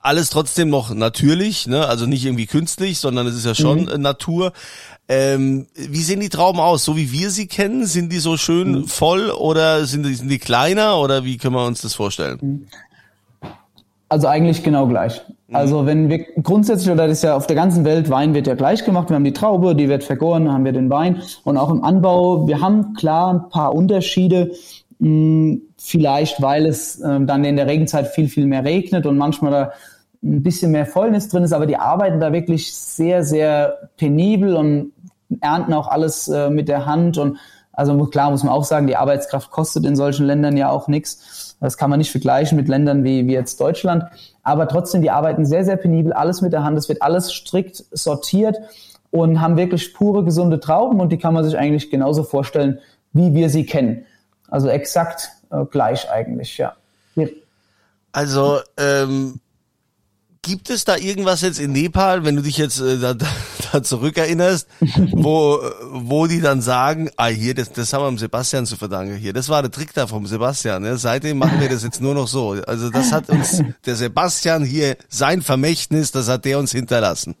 alles 0.00 0.30
trotzdem 0.30 0.70
noch 0.70 0.94
natürlich, 0.94 1.66
ne? 1.66 1.86
also 1.86 2.06
nicht 2.06 2.24
irgendwie 2.24 2.46
künstlich, 2.46 2.98
sondern 2.98 3.26
es 3.26 3.34
ist 3.34 3.44
ja 3.44 3.54
schon 3.54 3.84
mhm. 3.84 4.00
Natur. 4.00 4.52
Ähm, 5.08 5.66
wie 5.74 6.02
sehen 6.02 6.20
die 6.20 6.28
Trauben 6.28 6.60
aus? 6.60 6.84
So 6.84 6.96
wie 6.96 7.10
wir 7.12 7.30
sie 7.30 7.46
kennen? 7.46 7.86
Sind 7.86 8.12
die 8.12 8.18
so 8.18 8.36
schön 8.36 8.72
mhm. 8.72 8.84
voll 8.86 9.30
oder 9.30 9.86
sind 9.86 10.04
die, 10.04 10.14
sind 10.14 10.28
die 10.28 10.38
kleiner 10.38 10.98
oder 10.98 11.24
wie 11.24 11.38
können 11.38 11.54
wir 11.54 11.66
uns 11.66 11.80
das 11.80 11.94
vorstellen? 11.94 12.68
Also 14.10 14.26
eigentlich 14.26 14.62
genau 14.62 14.86
gleich. 14.86 15.22
Mhm. 15.48 15.56
Also 15.56 15.86
wenn 15.86 16.10
wir 16.10 16.26
grundsätzlich, 16.42 16.90
oder 16.90 17.06
das 17.06 17.18
ist 17.18 17.24
ja 17.24 17.36
auf 17.36 17.46
der 17.46 17.56
ganzen 17.56 17.86
Welt, 17.86 18.10
Wein 18.10 18.34
wird 18.34 18.46
ja 18.46 18.54
gleich 18.54 18.84
gemacht. 18.84 19.08
Wir 19.08 19.16
haben 19.16 19.24
die 19.24 19.32
Traube, 19.32 19.74
die 19.74 19.88
wird 19.88 20.04
vergoren, 20.04 20.44
dann 20.44 20.52
haben 20.54 20.64
wir 20.66 20.72
den 20.72 20.90
Wein. 20.90 21.22
Und 21.42 21.56
auch 21.56 21.70
im 21.70 21.82
Anbau, 21.82 22.46
wir 22.46 22.60
haben 22.60 22.92
klar 22.92 23.32
ein 23.32 23.48
paar 23.48 23.74
Unterschiede. 23.74 24.52
Hm, 25.00 25.62
vielleicht, 25.78 26.42
weil 26.42 26.66
es 26.66 27.00
ähm, 27.00 27.26
dann 27.26 27.44
in 27.44 27.56
der 27.56 27.66
Regenzeit 27.66 28.08
viel, 28.08 28.28
viel 28.28 28.46
mehr 28.46 28.64
regnet 28.64 29.06
und 29.06 29.16
manchmal 29.16 29.50
da 29.52 29.72
ein 30.22 30.42
bisschen 30.42 30.72
mehr 30.72 30.86
Fäulnis 30.86 31.28
drin 31.28 31.44
ist, 31.44 31.52
aber 31.52 31.66
die 31.66 31.76
arbeiten 31.76 32.18
da 32.18 32.32
wirklich 32.32 32.74
sehr, 32.74 33.22
sehr 33.22 33.90
penibel 33.96 34.56
und 34.56 34.92
ernten 35.40 35.72
auch 35.72 35.88
alles 35.88 36.28
äh, 36.28 36.50
mit 36.50 36.68
der 36.68 36.86
Hand 36.86 37.18
und 37.18 37.38
also 37.72 37.96
klar 38.06 38.30
muss 38.32 38.42
man 38.42 38.52
auch 38.52 38.64
sagen, 38.64 38.88
die 38.88 38.96
Arbeitskraft 38.96 39.52
kostet 39.52 39.86
in 39.86 39.94
solchen 39.94 40.26
Ländern 40.26 40.56
ja 40.56 40.68
auch 40.68 40.88
nichts. 40.88 41.56
Das 41.60 41.76
kann 41.76 41.90
man 41.90 41.98
nicht 41.98 42.10
vergleichen 42.10 42.56
mit 42.56 42.66
Ländern 42.66 43.04
wie, 43.04 43.28
wie 43.28 43.34
jetzt 43.34 43.60
Deutschland. 43.60 44.04
Aber 44.42 44.66
trotzdem, 44.66 45.00
die 45.00 45.12
arbeiten 45.12 45.46
sehr, 45.46 45.64
sehr 45.64 45.76
penibel, 45.76 46.12
alles 46.12 46.40
mit 46.40 46.52
der 46.52 46.64
Hand. 46.64 46.76
Es 46.76 46.88
wird 46.88 47.02
alles 47.02 47.32
strikt 47.32 47.84
sortiert 47.92 48.56
und 49.12 49.40
haben 49.40 49.56
wirklich 49.56 49.94
pure, 49.94 50.24
gesunde 50.24 50.58
Trauben 50.58 51.00
und 51.00 51.10
die 51.12 51.18
kann 51.18 51.34
man 51.34 51.44
sich 51.44 51.56
eigentlich 51.56 51.88
genauso 51.88 52.24
vorstellen, 52.24 52.80
wie 53.12 53.32
wir 53.34 53.48
sie 53.48 53.64
kennen. 53.64 54.04
Also 54.48 54.68
exakt 54.68 55.30
äh, 55.50 55.64
gleich 55.64 56.10
eigentlich, 56.10 56.58
ja. 56.58 56.74
Also 58.12 58.58
ähm, 58.76 59.40
gibt 60.42 60.70
es 60.70 60.84
da 60.84 60.96
irgendwas 60.96 61.40
jetzt 61.42 61.58
in 61.60 61.72
Nepal, 61.72 62.24
wenn 62.24 62.36
du 62.36 62.42
dich 62.42 62.58
jetzt 62.58 62.80
äh, 62.80 62.98
da, 62.98 63.14
da 63.72 63.82
zurückerinnerst, 63.82 64.66
wo, 65.12 65.60
wo 65.92 66.26
die 66.26 66.40
dann 66.40 66.60
sagen, 66.62 67.10
ah 67.16 67.26
hier, 67.26 67.54
das, 67.54 67.72
das 67.72 67.92
haben 67.92 68.02
wir 68.02 68.08
dem 68.08 68.18
Sebastian 68.18 68.66
zu 68.66 68.76
verdanken 68.76 69.16
hier. 69.16 69.32
Das 69.32 69.48
war 69.48 69.62
der 69.62 69.70
Trick 69.70 69.92
da 69.94 70.06
vom 70.06 70.26
Sebastian. 70.26 70.82
Ne? 70.82 70.96
Seitdem 70.96 71.38
machen 71.38 71.60
wir 71.60 71.68
das 71.68 71.82
jetzt 71.82 72.00
nur 72.00 72.14
noch 72.14 72.28
so. 72.28 72.50
Also 72.66 72.90
das 72.90 73.12
hat 73.12 73.28
uns 73.30 73.62
der 73.86 73.96
Sebastian 73.96 74.64
hier, 74.64 74.96
sein 75.08 75.42
Vermächtnis, 75.42 76.12
das 76.12 76.28
hat 76.28 76.44
der 76.44 76.58
uns 76.58 76.72
hinterlassen. 76.72 77.36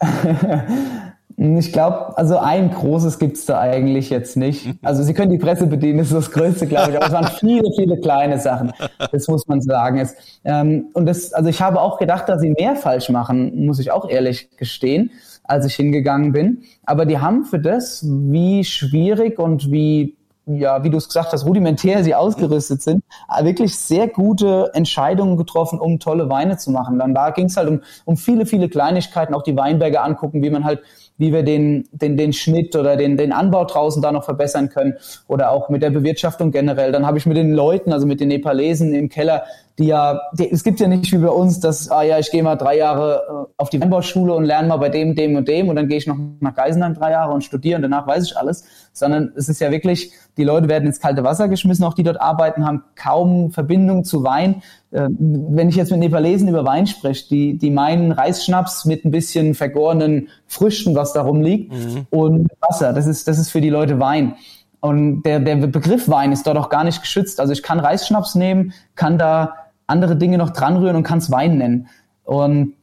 Ich 1.38 1.72
glaube, 1.72 2.16
also 2.16 2.38
ein 2.38 2.70
großes 2.70 3.18
gibt's 3.18 3.44
da 3.44 3.60
eigentlich 3.60 4.08
jetzt 4.08 4.38
nicht. 4.38 4.68
Also 4.82 5.02
Sie 5.02 5.12
können 5.12 5.30
die 5.30 5.38
Presse 5.38 5.66
bedienen, 5.66 5.98
das 5.98 6.06
ist 6.06 6.14
das 6.14 6.30
Größte, 6.30 6.66
glaube 6.66 6.92
ich. 6.92 6.96
Aber 6.96 7.06
es 7.06 7.12
waren 7.12 7.26
viele, 7.38 7.70
viele 7.76 8.00
kleine 8.00 8.38
Sachen. 8.38 8.72
Das 9.12 9.28
muss 9.28 9.46
man 9.46 9.60
sagen. 9.60 9.98
Es, 9.98 10.14
ähm, 10.44 10.86
und 10.94 11.04
das, 11.04 11.34
also 11.34 11.50
ich 11.50 11.60
habe 11.60 11.80
auch 11.82 11.98
gedacht, 11.98 12.28
dass 12.30 12.40
sie 12.40 12.54
mehr 12.58 12.74
falsch 12.74 13.10
machen, 13.10 13.66
muss 13.66 13.78
ich 13.78 13.90
auch 13.90 14.08
ehrlich 14.08 14.48
gestehen, 14.56 15.10
als 15.44 15.66
ich 15.66 15.74
hingegangen 15.74 16.32
bin. 16.32 16.62
Aber 16.86 17.04
die 17.04 17.18
haben 17.18 17.44
für 17.44 17.58
das, 17.58 18.02
wie 18.06 18.64
schwierig 18.64 19.38
und 19.38 19.70
wie 19.70 20.16
ja, 20.46 20.84
wie 20.84 20.90
du 20.90 20.96
es 20.96 21.08
gesagt 21.08 21.32
hast, 21.32 21.44
rudimentär 21.44 22.04
sie 22.04 22.14
ausgerüstet 22.14 22.80
sind, 22.80 23.02
wirklich 23.42 23.76
sehr 23.76 24.06
gute 24.06 24.70
Entscheidungen 24.74 25.36
getroffen, 25.36 25.80
um 25.80 25.98
tolle 25.98 26.30
Weine 26.30 26.56
zu 26.56 26.70
machen. 26.70 27.00
Dann 27.00 27.14
da 27.14 27.30
ging 27.30 27.46
es 27.46 27.56
halt 27.56 27.68
um, 27.68 27.80
um 28.04 28.16
viele, 28.16 28.46
viele 28.46 28.68
Kleinigkeiten, 28.68 29.34
auch 29.34 29.42
die 29.42 29.56
Weinberge 29.56 30.00
angucken, 30.00 30.44
wie 30.44 30.50
man 30.50 30.64
halt 30.64 30.82
wie 31.18 31.32
wir 31.32 31.42
den, 31.42 31.88
den, 31.92 32.16
den 32.16 32.32
Schnitt 32.32 32.76
oder 32.76 32.96
den, 32.96 33.16
den 33.16 33.32
Anbau 33.32 33.64
draußen 33.64 34.02
da 34.02 34.12
noch 34.12 34.24
verbessern 34.24 34.68
können 34.68 34.94
oder 35.28 35.50
auch 35.50 35.68
mit 35.68 35.82
der 35.82 35.90
Bewirtschaftung 35.90 36.50
generell. 36.50 36.92
Dann 36.92 37.06
habe 37.06 37.18
ich 37.18 37.26
mit 37.26 37.36
den 37.36 37.52
Leuten, 37.52 37.92
also 37.92 38.06
mit 38.06 38.20
den 38.20 38.28
Nepalesen 38.28 38.94
im 38.94 39.08
Keller, 39.08 39.44
die 39.78 39.86
ja, 39.86 40.20
die, 40.32 40.50
es 40.50 40.64
gibt 40.64 40.80
ja 40.80 40.88
nicht 40.88 41.12
wie 41.12 41.18
bei 41.18 41.28
uns, 41.28 41.60
dass, 41.60 41.90
ah 41.90 42.02
ja, 42.02 42.18
ich 42.18 42.30
gehe 42.30 42.42
mal 42.42 42.56
drei 42.56 42.76
Jahre 42.78 43.46
äh, 43.48 43.52
auf 43.56 43.70
die 43.70 43.80
Weinbauschule 43.80 44.34
und 44.34 44.44
lerne 44.44 44.68
mal 44.68 44.76
bei 44.76 44.88
dem, 44.88 45.14
dem 45.14 45.36
und 45.36 45.48
dem 45.48 45.68
und 45.68 45.76
dann 45.76 45.88
gehe 45.88 45.98
ich 45.98 46.06
noch 46.06 46.16
nach 46.40 46.54
Geisenheim 46.54 46.94
drei 46.94 47.10
Jahre 47.12 47.32
und 47.32 47.44
studiere 47.44 47.76
und 47.76 47.82
danach 47.82 48.06
weiß 48.06 48.24
ich 48.24 48.36
alles, 48.36 48.64
sondern 48.96 49.32
es 49.36 49.48
ist 49.48 49.60
ja 49.60 49.70
wirklich, 49.70 50.10
die 50.36 50.44
Leute 50.44 50.68
werden 50.68 50.86
ins 50.86 51.00
kalte 51.00 51.22
Wasser 51.22 51.48
geschmissen, 51.48 51.84
auch 51.84 51.94
die 51.94 52.02
dort 52.02 52.20
arbeiten, 52.20 52.64
haben 52.64 52.82
kaum 52.94 53.50
Verbindung 53.50 54.04
zu 54.04 54.24
Wein. 54.24 54.62
Äh, 54.90 55.08
wenn 55.10 55.68
ich 55.68 55.76
jetzt 55.76 55.90
mit 55.90 56.00
Nepalesen 56.00 56.48
über 56.48 56.64
Wein 56.64 56.86
spreche, 56.86 57.28
die, 57.28 57.58
die 57.58 57.70
meinen 57.70 58.12
Reisschnaps 58.12 58.86
mit 58.86 59.04
ein 59.04 59.10
bisschen 59.10 59.54
vergorenen 59.54 60.28
Früchten, 60.46 60.94
was 60.94 61.12
darum 61.12 61.42
liegt, 61.42 61.72
mhm. 61.72 62.06
und 62.10 62.48
Wasser. 62.60 62.94
Das 62.94 63.06
ist, 63.06 63.28
das 63.28 63.38
ist 63.38 63.50
für 63.50 63.60
die 63.60 63.70
Leute 63.70 64.00
Wein. 64.00 64.34
Und 64.80 65.22
der, 65.22 65.40
der 65.40 65.56
Begriff 65.56 66.08
Wein 66.08 66.32
ist 66.32 66.46
dort 66.46 66.56
auch 66.56 66.70
gar 66.70 66.84
nicht 66.84 67.00
geschützt. 67.02 67.40
Also 67.40 67.52
ich 67.52 67.62
kann 67.62 67.80
Reisschnaps 67.80 68.34
nehmen, 68.34 68.72
kann 68.94 69.18
da 69.18 69.54
andere 69.86 70.16
Dinge 70.16 70.38
noch 70.38 70.50
dran 70.50 70.76
rühren 70.76 70.96
und 70.96 71.02
kann 71.02 71.18
es 71.18 71.30
Wein 71.30 71.58
nennen. 71.58 71.88
Und, 72.24 72.75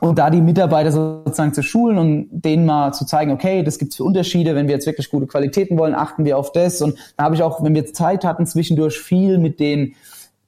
und 0.00 0.18
da 0.18 0.30
die 0.30 0.40
Mitarbeiter 0.40 0.92
sozusagen 0.92 1.52
zu 1.52 1.62
schulen 1.62 1.98
und 1.98 2.28
denen 2.30 2.66
mal 2.66 2.92
zu 2.92 3.04
zeigen, 3.04 3.32
okay, 3.32 3.62
das 3.62 3.78
gibt's 3.78 3.96
für 3.96 4.04
Unterschiede, 4.04 4.54
wenn 4.54 4.68
wir 4.68 4.74
jetzt 4.74 4.86
wirklich 4.86 5.10
gute 5.10 5.26
Qualitäten 5.26 5.78
wollen, 5.78 5.94
achten 5.94 6.24
wir 6.24 6.38
auf 6.38 6.52
das. 6.52 6.82
Und 6.82 6.96
da 7.16 7.24
habe 7.24 7.34
ich 7.34 7.42
auch, 7.42 7.62
wenn 7.62 7.74
wir 7.74 7.86
Zeit 7.92 8.24
hatten, 8.24 8.46
zwischendurch 8.46 8.98
viel 8.98 9.38
mit 9.38 9.58
den, 9.60 9.94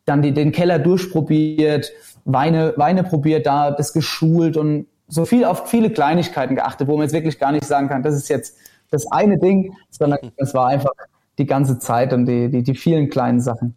dann 0.05 0.23
die, 0.23 0.33
den 0.33 0.53
Keller 0.53 0.79
durchprobiert, 0.79 1.93
Weine, 2.25 2.75
Weine 2.77 3.03
probiert, 3.03 3.47
da 3.47 3.71
das 3.71 3.93
geschult 3.93 4.57
und 4.57 4.87
so 5.09 5.25
viel 5.25 5.45
auf 5.45 5.69
viele 5.69 5.91
Kleinigkeiten 5.91 6.55
geachtet, 6.55 6.87
wo 6.87 6.93
man 6.93 7.03
jetzt 7.03 7.13
wirklich 7.13 7.39
gar 7.39 7.51
nicht 7.51 7.65
sagen 7.65 7.89
kann, 7.89 8.03
das 8.03 8.15
ist 8.15 8.29
jetzt 8.29 8.57
das 8.91 9.11
eine 9.11 9.39
Ding, 9.39 9.75
sondern 9.91 10.21
das 10.37 10.55
war 10.55 10.69
einfach 10.69 10.93
die 11.39 11.47
ganze 11.47 11.79
Zeit 11.79 12.13
und 12.13 12.27
die, 12.27 12.49
die, 12.49 12.63
die 12.63 12.75
vielen 12.75 13.09
kleinen 13.09 13.41
Sachen. 13.41 13.77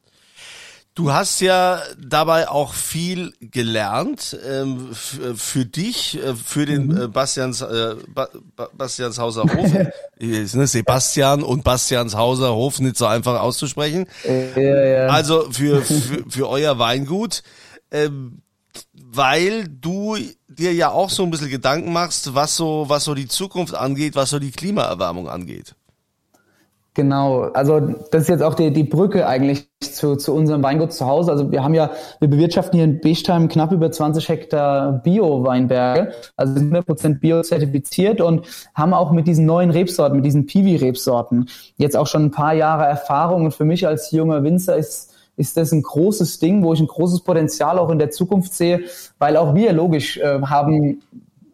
Du 0.96 1.12
hast 1.12 1.40
ja 1.40 1.82
dabei 1.98 2.50
auch 2.50 2.76
viel 2.76 3.34
gelernt 3.42 4.38
ähm, 4.48 4.94
für 4.94 5.66
dich, 5.66 6.24
äh, 6.24 6.36
für 6.36 6.68
den 6.68 6.88
mhm. 6.88 7.02
äh, 7.02 7.08
Bastians, 7.08 7.62
äh, 7.62 7.96
ba 8.08 8.30
Bastianshauser 8.78 9.44
Hof. 9.44 9.74
ne, 10.20 10.68
Sebastian 10.68 11.42
und 11.42 11.64
Bastianshauser 11.64 12.54
Hof 12.54 12.80
nicht 12.80 12.98
so 12.98 13.08
einfach 13.08 13.42
auszusprechen. 13.42 14.06
Ja, 14.24 14.86
ja. 14.86 15.08
Also 15.08 15.50
für, 15.52 15.82
für, 15.82 16.30
für 16.30 16.50
euer 16.50 16.78
Weingut. 16.78 17.42
Ähm, 17.92 18.44
weil 18.94 19.68
du 19.68 20.18
dir 20.48 20.74
ja 20.74 20.90
auch 20.90 21.10
so 21.10 21.24
ein 21.24 21.30
bisschen 21.30 21.50
Gedanken 21.50 21.94
machst, 21.94 22.34
was 22.34 22.56
so, 22.56 22.86
was 22.88 23.04
so 23.04 23.14
die 23.14 23.28
Zukunft 23.28 23.76
angeht, 23.76 24.16
was 24.16 24.32
so 24.32 24.40
die 24.40 24.52
Klimaerwärmung 24.52 25.30
angeht. 25.30 25.76
Genau, 26.96 27.46
also 27.54 27.80
das 27.80 28.24
ist 28.24 28.28
jetzt 28.30 28.44
auch 28.44 28.54
die, 28.54 28.72
die 28.72 28.84
Brücke 28.84 29.26
eigentlich 29.26 29.68
zu, 29.82 30.16
zu 30.16 30.32
unserem 30.32 30.62
Weingut 30.62 30.94
zu 30.94 31.08
Hause. 31.08 31.32
Also 31.32 31.52
wir 31.52 31.64
haben 31.64 31.74
ja, 31.74 31.90
wir 32.20 32.28
bewirtschaften 32.28 32.78
hier 32.78 32.84
in 32.84 33.02
Bechtheim 33.02 33.48
knapp 33.48 33.72
über 33.72 33.92
20 33.92 34.30
Hektar 34.30 35.02
Bio-Weinberge, 35.04 36.14
also 36.38 36.54
100% 36.54 37.20
bio-zertifiziert 37.20 38.22
und 38.22 38.46
haben 38.76 38.94
auch 38.94 39.12
mit 39.12 39.26
diesen 39.26 39.48
neuen 39.48 39.72
Rebsorten, 39.72 40.18
mit 40.18 40.26
diesen 40.26 40.46
Piwi-Rebsorten 40.46 41.50
jetzt 41.78 41.98
auch 41.98 42.06
schon 42.06 42.26
ein 42.26 42.32
paar 42.32 42.54
Jahre 42.54 42.86
Erfahrung. 42.86 43.46
Und 43.46 43.56
für 43.56 43.66
mich 43.66 43.88
als 43.88 44.12
junger 44.12 44.44
Winzer 44.44 44.78
ist, 44.78 45.16
ist 45.36 45.58
das 45.58 45.72
ein 45.72 45.82
großes 45.82 46.38
Ding, 46.38 46.64
wo 46.64 46.74
ich 46.74 46.80
ein 46.80 46.86
großes 46.86 47.24
Potenzial 47.24 47.80
auch 47.80 47.90
in 47.90 47.98
der 47.98 48.12
Zukunft 48.12 48.54
sehe, 48.54 48.82
weil 49.18 49.36
auch 49.38 49.56
wir 49.56 49.74
logisch 49.74 50.18
äh, 50.18 50.42
haben, 50.44 51.02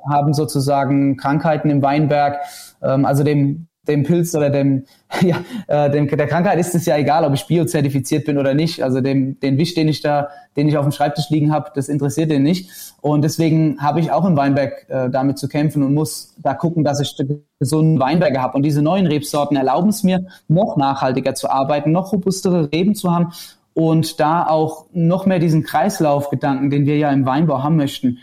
haben 0.06 0.34
sozusagen 0.34 1.16
Krankheiten 1.16 1.70
im 1.70 1.82
Weinberg, 1.82 2.40
ähm, 2.82 3.06
also 3.06 3.24
dem 3.24 3.69
dem 3.90 4.04
Pilz 4.04 4.34
oder 4.36 4.50
dem, 4.50 4.86
ja, 5.22 5.38
äh, 5.68 5.90
dem, 5.92 6.08
der 6.08 6.28
Krankheit 6.28 6.60
ist 6.60 6.76
es 6.76 6.86
ja 6.86 6.98
egal, 6.98 7.26
ob 7.26 7.34
ich 7.34 7.48
biozertifiziert 7.48 8.26
bin 8.26 8.38
oder 8.38 8.54
nicht. 8.54 8.84
Also 8.84 9.02
dem, 9.02 9.40
den 9.40 9.58
Wisch, 9.58 9.74
den 9.74 9.88
ich 9.88 10.02
da, 10.02 10.30
den 10.56 10.70
ich 10.70 10.78
auf 10.78 10.86
dem 10.86 10.92
Schreibtisch 10.92 11.30
liegen 11.30 11.52
habe, 11.52 11.72
das 11.76 11.90
interessiert 11.90 12.32
den 12.32 12.44
nicht. 12.44 12.70
Und 13.02 13.24
deswegen 13.24 13.82
habe 13.82 14.00
ich 14.00 14.12
auch 14.12 14.26
im 14.26 14.38
Weinberg 14.38 14.86
äh, 14.90 15.10
damit 15.10 15.38
zu 15.38 15.48
kämpfen 15.48 15.84
und 15.84 15.94
muss 15.94 16.36
da 16.38 16.54
gucken, 16.54 16.84
dass 16.84 17.00
ich 17.00 17.16
gesunden 17.60 18.00
Weinberge 18.00 18.42
habe. 18.42 18.56
Und 18.56 18.64
diese 18.64 18.82
neuen 18.82 19.08
Rebsorten 19.08 19.58
erlauben 19.58 19.90
es 19.90 20.04
mir, 20.04 20.26
noch 20.48 20.78
nachhaltiger 20.78 21.36
zu 21.36 21.50
arbeiten, 21.50 21.92
noch 21.92 22.14
robustere 22.14 22.72
Reben 22.72 22.96
zu 22.96 23.12
haben 23.12 23.34
und 23.74 24.20
da 24.20 24.46
auch 24.46 24.86
noch 24.92 25.26
mehr 25.26 25.40
diesen 25.40 25.64
Kreislaufgedanken, 25.64 26.70
den 26.70 26.86
wir 26.86 26.98
ja 26.98 27.12
im 27.12 27.26
Weinbau 27.26 27.64
haben 27.64 27.78
möchten, 27.78 28.20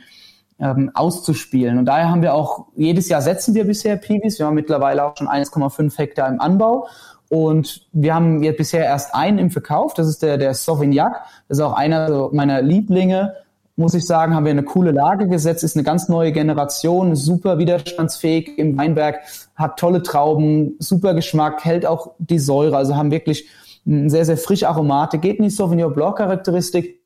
ähm, 0.59 0.91
auszuspielen. 0.95 1.79
Und 1.79 1.85
daher 1.87 2.11
haben 2.11 2.23
wir 2.23 2.35
auch, 2.35 2.67
jedes 2.75 3.09
Jahr 3.09 3.23
setzen 3.23 3.55
wir 3.55 3.65
bisher 3.65 3.97
Piwis. 3.97 4.39
Wir 4.39 4.47
haben 4.47 4.55
mittlerweile 4.55 5.05
auch 5.05 5.17
schon 5.17 5.29
1,5 5.29 5.97
Hektar 5.99 6.29
im 6.29 6.41
Anbau. 6.41 6.89
Und 7.29 7.87
wir 7.93 8.15
haben 8.15 8.43
jetzt 8.43 8.59
bisher 8.59 8.85
erst 8.85 9.15
einen 9.15 9.39
im 9.39 9.51
Verkauf. 9.51 9.95
Das 9.95 10.07
ist 10.07 10.23
der, 10.23 10.39
der 10.39 10.55
Sauvignac. 10.55 11.25
Das 11.49 11.59
ist 11.59 11.65
auch 11.65 11.73
einer 11.75 12.31
meiner 12.33 12.63
Lieblinge. 12.63 13.35
Muss 13.79 13.93
ich 13.93 14.07
sagen, 14.07 14.35
haben 14.35 14.47
wir 14.47 14.53
eine 14.53 14.63
coole 14.63 14.91
Lage 14.91 15.29
gesetzt, 15.29 15.63
ist 15.63 15.77
eine 15.77 15.85
ganz 15.85 16.09
neue 16.09 16.33
Generation, 16.33 17.15
super 17.15 17.59
widerstandsfähig 17.59 18.57
im 18.57 18.79
Weinberg, 18.79 19.19
hat 19.55 19.79
tolle 19.79 20.03
Trauben, 20.03 20.77
super 20.79 21.13
Geschmack, 21.13 21.63
hält 21.63 21.85
auch 21.85 22.13
die 22.19 22.39
Säure, 22.39 22.79
also 22.79 22.97
haben 22.97 23.11
wirklich 23.11 23.47
eine 23.87 24.09
sehr, 24.09 24.25
sehr 24.25 24.39
frische 24.39 24.67
Aromate, 24.67 25.19
geht 25.19 25.41
die 25.41 25.51
Sauvignon 25.51 25.93
Blanc 25.93 26.17
Charakteristik 26.17 27.01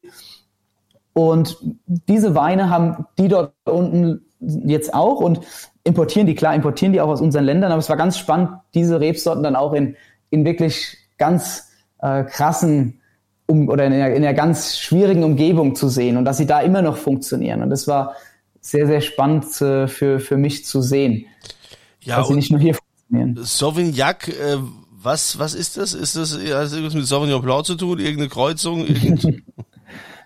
und 1.13 1.57
diese 1.87 2.35
Weine 2.35 2.71
haben 2.71 3.07
die 3.19 3.29
dort 3.29 3.53
unten 3.65 4.23
jetzt 4.41 4.95
auch 4.95 5.21
und 5.21 5.41
importieren 5.85 6.27
die, 6.27 6.35
klar, 6.35 6.55
importieren 6.55 6.93
die 6.93 7.01
auch 7.01 7.09
aus 7.09 7.21
unseren 7.21 7.45
Ländern, 7.45 7.73
aber 7.73 7.81
es 7.81 7.89
war 7.89 7.97
ganz 7.97 8.19
spannend, 8.19 8.51
diese 8.75 9.01
Rebsorten 9.01 9.43
dann 9.43 9.57
auch 9.57 9.73
in, 9.73 9.97
in 10.31 10.45
wirklich 10.45 10.97
ganz 11.19 11.69
äh, 12.01 12.25
krassen 12.25 13.01
um, 13.47 13.69
oder 13.69 13.87
in 13.87 13.93
einer, 13.93 14.11
in 14.11 14.25
einer 14.25 14.35
ganz 14.35 14.79
schwierigen 14.79 15.25
Umgebung 15.25 15.75
zu 15.75 15.89
sehen 15.89 16.17
und 16.17 16.25
dass 16.25 16.39
sie 16.39 16.47
da 16.47 16.61
immer 16.61 16.83
noch 16.83 16.97
funktionieren. 16.97 17.63
Und 17.63 17.71
das 17.71 17.89
war 17.89 18.15
sehr, 18.61 18.87
sehr 18.87 19.01
spannend 19.01 19.61
äh, 19.61 19.89
für, 19.89 20.21
für 20.21 20.37
mich 20.37 20.65
zu 20.65 20.81
sehen. 20.83 21.27
Ja, 22.03 22.19
dass 22.19 22.29
sie 22.29 22.35
nicht 22.35 22.51
nur 22.51 22.61
hier 22.61 22.75
funktionieren. 22.75 23.39
Sauvignac, 23.45 24.29
äh, 24.29 24.59
was, 25.03 25.39
was 25.39 25.55
ist 25.55 25.77
das? 25.77 25.95
Ist 25.95 26.17
das, 26.17 26.35
hat 26.37 26.47
das 26.47 26.73
irgendwas 26.73 26.95
mit 26.95 27.07
Sauvignon 27.07 27.41
Blanc 27.43 27.65
zu 27.65 27.75
tun? 27.75 27.99
Irgendeine 27.99 28.29
Kreuzung? 28.29 28.87
Irgend 28.87 29.43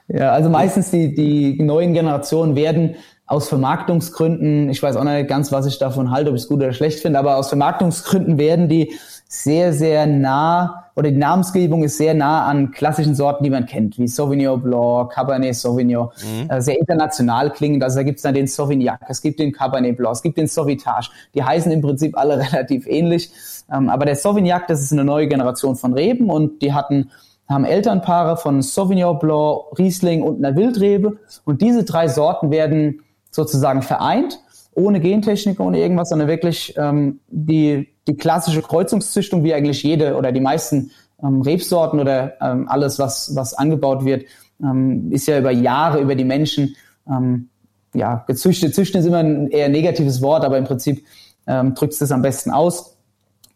Ja, 0.08 0.32
also 0.32 0.50
meistens 0.50 0.90
die, 0.90 1.14
die 1.14 1.62
neuen 1.62 1.94
Generationen 1.94 2.56
werden 2.56 2.96
aus 3.26 3.48
Vermarktungsgründen, 3.48 4.68
ich 4.68 4.82
weiß 4.82 4.96
auch 4.96 5.04
nicht 5.04 5.28
ganz, 5.28 5.50
was 5.50 5.64
ich 5.64 5.78
davon 5.78 6.10
halte, 6.10 6.28
ob 6.30 6.36
ich 6.36 6.42
es 6.42 6.48
gut 6.48 6.58
oder 6.58 6.74
schlecht 6.74 7.00
finde, 7.00 7.18
aber 7.18 7.36
aus 7.36 7.48
Vermarktungsgründen 7.48 8.36
werden 8.36 8.68
die 8.68 8.92
sehr, 9.26 9.72
sehr 9.72 10.06
nah 10.06 10.84
oder 10.94 11.10
die 11.10 11.16
Namensgebung 11.16 11.82
ist 11.82 11.96
sehr 11.96 12.14
nah 12.14 12.46
an 12.46 12.70
klassischen 12.70 13.14
Sorten, 13.14 13.42
die 13.42 13.50
man 13.50 13.66
kennt, 13.66 13.98
wie 13.98 14.06
Sauvignon 14.06 14.62
Blanc, 14.62 15.10
Cabernet 15.10 15.54
Sauvignon, 15.54 16.10
mhm. 16.22 16.50
äh, 16.50 16.60
sehr 16.60 16.78
international 16.78 17.50
klingend. 17.50 17.82
Also 17.82 17.96
da 17.96 18.02
gibt 18.04 18.18
es 18.18 18.22
dann 18.22 18.34
den 18.34 18.46
Sauvignac, 18.46 19.00
es 19.08 19.20
gibt 19.20 19.40
den 19.40 19.52
Cabernet 19.52 19.96
Blanc, 19.96 20.14
es 20.14 20.22
gibt 20.22 20.38
den 20.38 20.46
Sauvitage. 20.46 21.08
Die 21.34 21.42
heißen 21.42 21.72
im 21.72 21.80
Prinzip 21.80 22.16
alle 22.16 22.38
relativ 22.52 22.86
ähnlich. 22.86 23.30
Ähm, 23.72 23.88
aber 23.88 24.04
der 24.04 24.16
Sauvignac, 24.16 24.68
das 24.68 24.82
ist 24.82 24.92
eine 24.92 25.04
neue 25.04 25.26
Generation 25.26 25.74
von 25.74 25.94
Reben 25.94 26.30
und 26.30 26.62
die 26.62 26.72
hatten 26.72 27.10
haben 27.48 27.64
Elternpaare 27.64 28.36
von 28.36 28.62
Sauvignon 28.62 29.18
Blanc, 29.18 29.78
Riesling 29.78 30.22
und 30.22 30.44
einer 30.44 30.56
Wildrebe. 30.56 31.18
Und 31.44 31.60
diese 31.60 31.84
drei 31.84 32.08
Sorten 32.08 32.50
werden 32.50 33.00
sozusagen 33.30 33.82
vereint, 33.82 34.40
ohne 34.74 35.00
Gentechnik, 35.00 35.60
ohne 35.60 35.78
irgendwas, 35.78 36.08
sondern 36.08 36.28
wirklich 36.28 36.74
ähm, 36.76 37.20
die, 37.28 37.88
die 38.08 38.16
klassische 38.16 38.62
Kreuzungszüchtung, 38.62 39.44
wie 39.44 39.54
eigentlich 39.54 39.82
jede 39.82 40.16
oder 40.16 40.32
die 40.32 40.40
meisten 40.40 40.90
ähm, 41.22 41.42
Rebsorten 41.42 42.00
oder 42.00 42.34
ähm, 42.40 42.68
alles, 42.68 42.98
was, 42.98 43.36
was 43.36 43.54
angebaut 43.54 44.04
wird, 44.04 44.24
ähm, 44.62 45.12
ist 45.12 45.26
ja 45.26 45.38
über 45.38 45.50
Jahre 45.50 46.00
über 46.00 46.14
die 46.14 46.24
Menschen 46.24 46.76
ähm, 47.08 47.48
ja, 47.94 48.24
gezüchtet. 48.26 48.74
Züchten 48.74 49.00
ist 49.00 49.06
immer 49.06 49.18
ein 49.18 49.48
eher 49.48 49.68
negatives 49.68 50.22
Wort, 50.22 50.44
aber 50.44 50.58
im 50.58 50.64
Prinzip 50.64 51.04
ähm, 51.46 51.74
drückt 51.74 51.92
es 51.92 51.98
das 52.00 52.10
am 52.10 52.22
besten 52.22 52.50
aus 52.50 52.93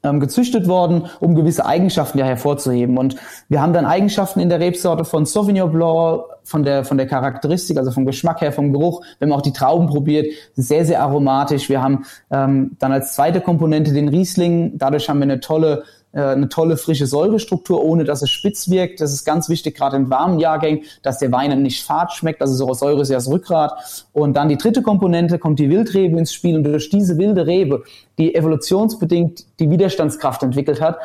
ähm, 0.03 0.21
gezüchtet 0.21 0.69
worden, 0.69 1.07
um 1.21 1.35
gewisse 1.35 1.67
Eigenschaften 1.67 2.19
ja 2.19 2.25
hervorzuheben. 2.25 2.99
Und 2.99 3.17
wir 3.49 3.61
haben 3.61 3.73
dann 3.73 3.85
Eigenschaften 3.85 4.41
in 4.41 4.49
der 4.49 4.61
Rebsorte 4.61 5.05
von 5.05 5.27
Sauvignon 5.27 5.73
Blanc, 5.73 6.23
von 6.45 6.63
der, 6.63 6.85
von 6.85 6.97
der 6.97 7.07
Charakteristik, 7.07 7.77
also 7.77 7.91
vom 7.91 8.07
Geschmack 8.07 8.41
her, 8.41 8.53
vom 8.53 8.73
Geruch. 8.73 9.03
Wir 9.19 9.27
haben 9.27 9.33
auch 9.33 9.43
die 9.43 9.53
Trauben 9.53 9.87
probiert, 9.87 10.27
sehr, 10.55 10.85
sehr 10.85 11.03
aromatisch. 11.03 11.69
Wir 11.69 11.83
haben 11.83 12.05
ähm, 12.31 12.77
dann 12.79 12.93
als 12.93 13.15
zweite 13.15 13.41
Komponente 13.41 13.93
den 13.93 14.09
Riesling. 14.09 14.79
Dadurch 14.79 15.09
haben 15.09 15.19
wir 15.19 15.25
eine 15.25 15.41
tolle 15.41 15.85
eine 16.23 16.49
tolle 16.49 16.77
frische 16.77 17.07
Säurestruktur, 17.07 17.85
ohne 17.85 18.05
dass 18.05 18.23
es 18.23 18.31
spitz 18.31 18.69
wirkt. 18.71 19.01
Das 19.01 19.13
ist 19.13 19.25
ganz 19.25 19.49
wichtig, 19.49 19.77
gerade 19.77 19.97
in 19.97 20.11
warmen 20.11 20.39
Jahrgängen, 20.39 20.85
dass 21.03 21.19
der 21.19 21.33
Wein 21.33 21.63
nicht 21.63 21.85
fad 21.85 22.13
schmeckt. 22.13 22.41
Also 22.41 22.55
so 22.55 22.73
Säure 22.75 23.03
ist 23.03 23.11
ja 23.11 23.17
das 23.17 23.29
Rückgrat. 23.29 24.07
Und 24.13 24.37
dann 24.37 24.49
die 24.49 24.59
dritte 24.59 24.83
Komponente 24.83 25.39
kommt 25.39 25.59
die 25.59 25.71
Wildrebe 25.71 26.19
ins 26.19 26.33
Spiel. 26.33 26.57
Und 26.57 26.65
durch 26.65 26.91
diese 26.91 27.19
wilde 27.19 27.47
Rebe, 27.47 27.85
die 28.19 28.35
evolutionsbedingt 28.35 29.47
die 29.61 29.71
Widerstandskraft 29.71 30.43
entwickelt 30.43 30.81
hat, 30.81 30.99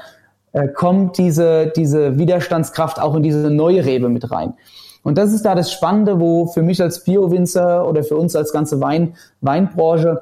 äh, 0.54 0.68
kommt 0.68 1.18
diese, 1.18 1.74
diese 1.76 2.18
Widerstandskraft 2.18 3.00
auch 3.00 3.16
in 3.16 3.24
diese 3.24 3.50
neue 3.50 3.86
Rebe 3.86 4.10
mit 4.10 4.32
rein. 4.32 4.54
Und 5.04 5.18
das 5.18 5.34
ist 5.34 5.44
da 5.44 5.54
das 5.54 5.72
Spannende, 5.72 6.20
wo 6.20 6.48
für 6.48 6.62
mich 6.62 6.82
als 6.82 7.04
Bio-Winzer 7.04 7.88
oder 7.88 8.04
für 8.04 8.16
uns 8.16 8.36
als 8.36 8.54
ganze 8.54 8.80
Wein, 8.80 9.16
Weinbranche 9.42 10.22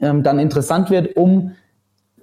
ähm, 0.00 0.22
dann 0.22 0.38
interessant 0.38 0.90
wird, 0.90 1.16
um 1.16 1.52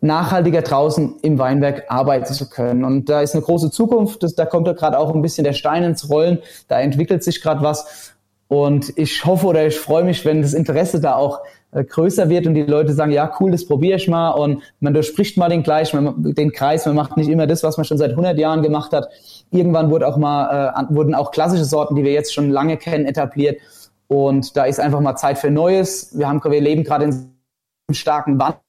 nachhaltiger 0.01 0.61
draußen 0.61 1.15
im 1.21 1.39
Weinberg 1.39 1.85
arbeiten 1.89 2.33
zu 2.33 2.49
können. 2.49 2.83
Und 2.83 3.09
da 3.09 3.21
ist 3.21 3.35
eine 3.35 3.43
große 3.43 3.71
Zukunft. 3.71 4.23
Das, 4.23 4.35
da 4.35 4.45
kommt 4.45 4.67
ja 4.67 4.73
gerade 4.73 4.97
auch 4.97 5.13
ein 5.13 5.21
bisschen 5.21 5.43
der 5.43 5.53
Stein 5.53 5.83
ins 5.83 6.09
Rollen. 6.09 6.39
Da 6.67 6.79
entwickelt 6.79 7.23
sich 7.23 7.41
gerade 7.41 7.61
was. 7.61 8.13
Und 8.47 8.97
ich 8.97 9.25
hoffe 9.25 9.45
oder 9.47 9.67
ich 9.67 9.77
freue 9.77 10.03
mich, 10.03 10.25
wenn 10.25 10.41
das 10.41 10.53
Interesse 10.53 10.99
da 10.99 11.15
auch 11.15 11.41
äh, 11.71 11.83
größer 11.83 12.29
wird 12.29 12.47
und 12.47 12.55
die 12.55 12.63
Leute 12.63 12.93
sagen, 12.93 13.11
ja 13.11 13.31
cool, 13.39 13.51
das 13.51 13.67
probiere 13.67 13.97
ich 13.97 14.07
mal 14.07 14.31
und 14.31 14.63
man 14.79 14.95
durchspricht 14.95 15.37
mal 15.37 15.49
den 15.49 15.61
gleich, 15.61 15.91
den 15.91 16.51
Kreis, 16.51 16.87
man 16.87 16.95
macht 16.95 17.15
nicht 17.15 17.29
immer 17.29 17.45
das, 17.45 17.61
was 17.61 17.77
man 17.77 17.85
schon 17.85 17.99
seit 17.99 18.11
100 18.11 18.39
Jahren 18.39 18.63
gemacht 18.63 18.91
hat. 18.91 19.07
Irgendwann 19.51 19.91
wurde 19.91 20.07
auch 20.07 20.17
mal, 20.17 20.73
äh, 20.75 20.95
wurden 20.95 21.13
auch 21.13 21.29
klassische 21.29 21.65
Sorten, 21.65 21.95
die 21.95 22.03
wir 22.03 22.11
jetzt 22.11 22.33
schon 22.33 22.49
lange 22.49 22.77
kennen, 22.77 23.05
etabliert 23.05 23.59
und 24.07 24.57
da 24.57 24.65
ist 24.65 24.79
einfach 24.79 24.99
mal 24.99 25.15
Zeit 25.15 25.37
für 25.37 25.51
Neues. 25.51 26.17
Wir 26.17 26.27
haben, 26.27 26.43
wir 26.43 26.61
leben 26.61 26.83
gerade 26.83 27.05
in 27.05 27.11
einem 27.11 27.93
starken 27.93 28.39
Wandel 28.39 28.61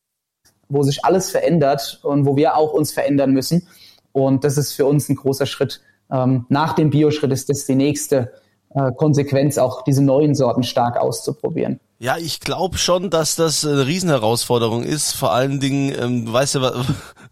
wo 0.70 0.83
sich 0.83 1.04
alles 1.04 1.30
verändert 1.30 2.00
und 2.02 2.24
wo 2.24 2.37
wir 2.37 2.56
auch 2.56 2.72
uns 2.72 2.92
verändern 2.92 3.33
müssen. 3.33 3.68
Und 4.12 4.44
das 4.44 4.56
ist 4.56 4.72
für 4.72 4.87
uns 4.87 5.09
ein 5.09 5.16
großer 5.16 5.46
Schritt. 5.46 5.80
Ähm, 6.11 6.46
nach 6.48 6.72
dem 6.72 6.90
Bioschritt 6.90 7.30
ist 7.33 7.48
das 7.48 7.66
die 7.66 7.74
nächste 7.74 8.33
äh, 8.74 8.92
Konsequenz, 8.92 9.59
auch 9.59 9.83
diese 9.83 10.02
neuen 10.02 10.35
Sorten 10.35 10.62
stark 10.62 10.96
auszuprobieren. 10.96 11.80
Ja, 11.98 12.16
ich 12.16 12.40
glaube 12.40 12.78
schon, 12.78 13.11
dass 13.11 13.37
das 13.37 13.64
eine 13.66 13.87
Riesenherausforderung 13.87 14.85
ist. 14.85 15.12
Vor 15.12 15.33
allen 15.33 15.61
Dingen, 15.61 15.94
ähm, 16.00 16.24
du 16.26 16.33
weißt 16.33 16.54
ja, 16.54 16.72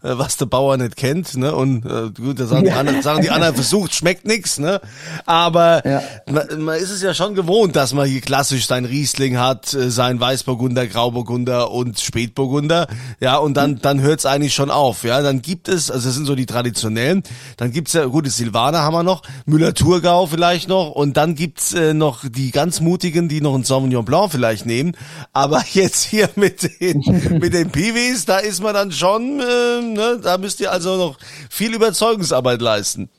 was, 0.01 0.17
was 0.17 0.37
der 0.37 0.45
Bauer 0.45 0.77
nicht 0.77 0.97
kennt, 0.97 1.37
ne? 1.37 1.55
Und 1.55 1.85
äh, 1.85 2.11
gut, 2.15 2.39
da 2.39 2.45
sagen, 2.45 2.65
die 2.65 2.71
anderen, 2.71 3.01
sagen 3.03 3.21
die 3.21 3.29
anderen, 3.29 3.55
versucht, 3.55 3.95
schmeckt 3.95 4.25
nix, 4.25 4.59
ne? 4.59 4.81
Aber 5.25 5.85
ja. 5.85 6.01
man, 6.29 6.61
man 6.61 6.77
ist 6.77 6.91
es 6.91 7.01
ja 7.01 7.13
schon 7.13 7.35
gewohnt, 7.35 7.75
dass 7.75 7.93
man 7.93 8.07
hier 8.07 8.21
klassisch 8.21 8.67
sein 8.67 8.85
Riesling 8.85 9.37
hat, 9.37 9.73
äh, 9.73 9.89
sein 9.89 10.19
Weißburgunder, 10.19 10.87
Grauburgunder 10.87 11.71
und 11.71 11.99
Spätburgunder. 11.99 12.87
Ja, 13.19 13.37
und 13.37 13.55
dann, 13.55 13.79
dann 13.79 14.01
hört 14.01 14.19
es 14.19 14.25
eigentlich 14.25 14.53
schon 14.53 14.69
auf. 14.69 15.03
Ja, 15.03 15.21
dann 15.21 15.41
gibt 15.41 15.67
es, 15.67 15.89
also 15.89 16.07
das 16.07 16.15
sind 16.15 16.25
so 16.25 16.35
die 16.35 16.45
traditionellen, 16.45 17.23
dann 17.57 17.71
gibt's 17.71 17.93
ja, 17.93 18.05
gute 18.05 18.29
Silvaner 18.29 18.79
haben 18.79 18.93
wir 18.93 19.03
noch, 19.03 19.23
Müller-Thurgau 19.45 20.27
vielleicht 20.27 20.67
noch, 20.67 20.91
und 20.91 21.17
dann 21.17 21.35
gibt's 21.35 21.73
äh, 21.73 21.93
noch 21.93 22.23
die 22.27 22.51
ganz 22.51 22.81
mutigen, 22.81 23.29
die 23.29 23.41
noch 23.41 23.55
ein 23.55 23.63
Sauvignon 23.63 24.05
Blanc 24.05 24.31
vielleicht 24.31 24.49
vielleicht 24.49 24.65
nehmen. 24.65 24.95
Aber 25.33 25.63
jetzt 25.73 26.03
hier 26.03 26.29
mit 26.35 26.79
den, 26.79 27.03
mit 27.39 27.53
den 27.53 27.69
Piwis, 27.69 28.25
da 28.25 28.37
ist 28.37 28.61
man 28.61 28.73
dann 28.73 28.91
schon, 28.91 29.39
äh, 29.39 29.88
ne, 29.93 30.19
da 30.21 30.37
müsst 30.37 30.59
ihr 30.59 30.71
also 30.71 30.95
noch 30.95 31.17
viel 31.49 31.73
Überzeugungsarbeit 31.73 32.61
leisten. 32.61 33.09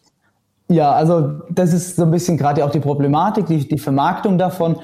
Ja, 0.69 0.93
also 0.93 1.41
das 1.51 1.73
ist 1.73 1.97
so 1.97 2.03
ein 2.03 2.11
bisschen 2.11 2.37
gerade 2.37 2.65
auch 2.65 2.71
die 2.71 2.81
Problematik, 2.81 3.47
die, 3.47 3.67
die 3.67 3.79
Vermarktung 3.79 4.39
davon. 4.39 4.77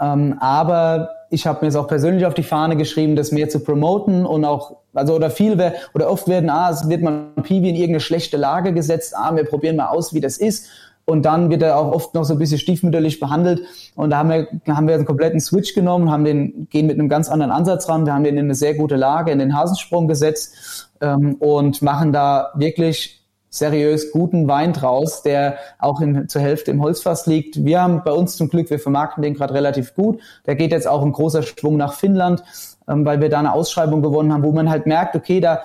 Ähm, 0.00 0.36
aber 0.40 1.10
ich 1.30 1.46
habe 1.46 1.60
mir 1.60 1.66
jetzt 1.66 1.76
auch 1.76 1.88
persönlich 1.88 2.24
auf 2.26 2.34
die 2.34 2.42
Fahne 2.42 2.76
geschrieben, 2.76 3.16
das 3.16 3.32
mehr 3.32 3.48
zu 3.48 3.60
promoten 3.60 4.24
und 4.24 4.44
auch, 4.44 4.76
also 4.94 5.14
oder 5.14 5.30
viel 5.30 5.72
oder 5.94 6.10
oft 6.10 6.28
werden, 6.28 6.48
ah, 6.50 6.70
es 6.70 6.88
wird 6.88 7.02
man 7.02 7.34
Piwi 7.42 7.70
in 7.70 7.74
irgendeine 7.74 8.00
schlechte 8.00 8.36
Lage 8.36 8.72
gesetzt, 8.72 9.14
ah, 9.16 9.34
wir 9.34 9.44
probieren 9.44 9.76
mal 9.76 9.88
aus, 9.88 10.14
wie 10.14 10.20
das 10.20 10.38
ist 10.38 10.68
und 11.06 11.22
dann 11.24 11.50
wird 11.50 11.62
er 11.62 11.78
auch 11.78 11.92
oft 11.92 12.14
noch 12.14 12.24
so 12.24 12.34
ein 12.34 12.38
bisschen 12.38 12.58
stiefmütterlich 12.58 13.20
behandelt. 13.20 13.62
Und 13.94 14.10
da 14.10 14.18
haben 14.18 14.28
wir, 14.28 14.48
haben 14.68 14.88
wir 14.88 14.94
einen 14.96 15.06
kompletten 15.06 15.40
Switch 15.40 15.72
genommen, 15.72 16.10
haben 16.10 16.24
den, 16.24 16.68
gehen 16.68 16.88
mit 16.88 16.98
einem 16.98 17.08
ganz 17.08 17.28
anderen 17.28 17.52
Ansatz 17.52 17.88
ran. 17.88 18.04
Wir 18.06 18.12
haben 18.12 18.24
den 18.24 18.36
in 18.36 18.46
eine 18.46 18.56
sehr 18.56 18.74
gute 18.74 18.96
Lage, 18.96 19.30
in 19.30 19.38
den 19.38 19.56
Hasensprung 19.56 20.08
gesetzt 20.08 20.90
ähm, 21.00 21.36
und 21.36 21.80
machen 21.80 22.12
da 22.12 22.50
wirklich 22.56 23.22
seriös 23.50 24.10
guten 24.10 24.48
Wein 24.48 24.72
draus, 24.72 25.22
der 25.22 25.58
auch 25.78 26.00
in, 26.00 26.28
zur 26.28 26.42
Hälfte 26.42 26.72
im 26.72 26.82
Holzfass 26.82 27.26
liegt. 27.26 27.64
Wir 27.64 27.82
haben 27.82 28.02
bei 28.04 28.12
uns 28.12 28.36
zum 28.36 28.48
Glück, 28.48 28.68
wir 28.68 28.80
vermarkten 28.80 29.22
den 29.22 29.34
gerade 29.34 29.54
relativ 29.54 29.94
gut. 29.94 30.20
Der 30.44 30.56
geht 30.56 30.72
jetzt 30.72 30.88
auch 30.88 31.02
ein 31.02 31.12
großer 31.12 31.44
Schwung 31.44 31.76
nach 31.76 31.94
Finnland, 31.94 32.42
ähm, 32.88 33.04
weil 33.04 33.20
wir 33.20 33.28
da 33.28 33.38
eine 33.38 33.52
Ausschreibung 33.52 34.02
gewonnen 34.02 34.32
haben, 34.32 34.42
wo 34.42 34.50
man 34.50 34.68
halt 34.68 34.86
merkt, 34.86 35.14
okay, 35.14 35.40
da 35.40 35.62